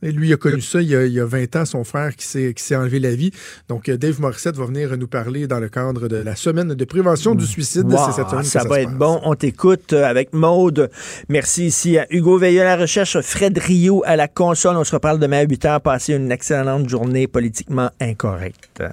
Et 0.03 0.11
lui, 0.11 0.29
il 0.29 0.33
a 0.33 0.37
connu 0.37 0.61
ça 0.61 0.81
il 0.81 0.89
y 0.89 0.95
a, 0.95 1.05
il 1.05 1.13
y 1.13 1.19
a 1.19 1.25
20 1.25 1.55
ans, 1.55 1.65
son 1.65 1.83
frère 1.83 2.15
qui 2.15 2.25
s'est 2.25 2.53
qui 2.53 2.63
s'est 2.63 2.75
enlevé 2.75 2.99
la 2.99 3.15
vie. 3.15 3.31
Donc, 3.67 3.89
euh, 3.89 3.97
Dave 3.97 4.21
Morissette 4.21 4.55
va 4.55 4.65
venir 4.65 4.95
nous 4.97 5.07
parler 5.07 5.47
dans 5.47 5.59
le 5.59 5.69
cadre 5.69 6.07
de 6.07 6.17
la 6.17 6.35
semaine 6.35 6.73
de 6.73 6.85
prévention 6.85 7.33
du 7.33 7.45
suicide. 7.45 7.85
Wow, 7.85 8.11
cette 8.15 8.29
semaine 8.29 8.43
que 8.43 8.47
ça 8.47 8.63
va 8.63 8.75
se 8.75 8.79
être 8.81 8.89
passe. 8.89 8.97
bon. 8.97 9.19
On 9.23 9.33
t'écoute 9.35 9.93
euh, 9.93 10.05
avec 10.05 10.33
Maude. 10.33 10.91
Merci 11.29 11.67
ici 11.67 11.97
à 11.97 12.05
Hugo 12.11 12.37
Veilleux 12.37 12.61
à 12.61 12.65
la 12.65 12.77
recherche, 12.77 13.19
Fred 13.21 13.57
Rio 13.57 14.03
à 14.05 14.15
la 14.15 14.27
console. 14.27 14.77
On 14.77 14.83
se 14.83 14.93
reparle 14.93 15.19
demain 15.19 15.39
à 15.39 15.43
8 15.43 15.65
h. 15.65 15.79
Passez 15.79 16.13
une 16.13 16.31
excellente 16.31 16.87
journée 16.87 17.27
politiquement 17.27 17.89
incorrecte. 17.99 18.83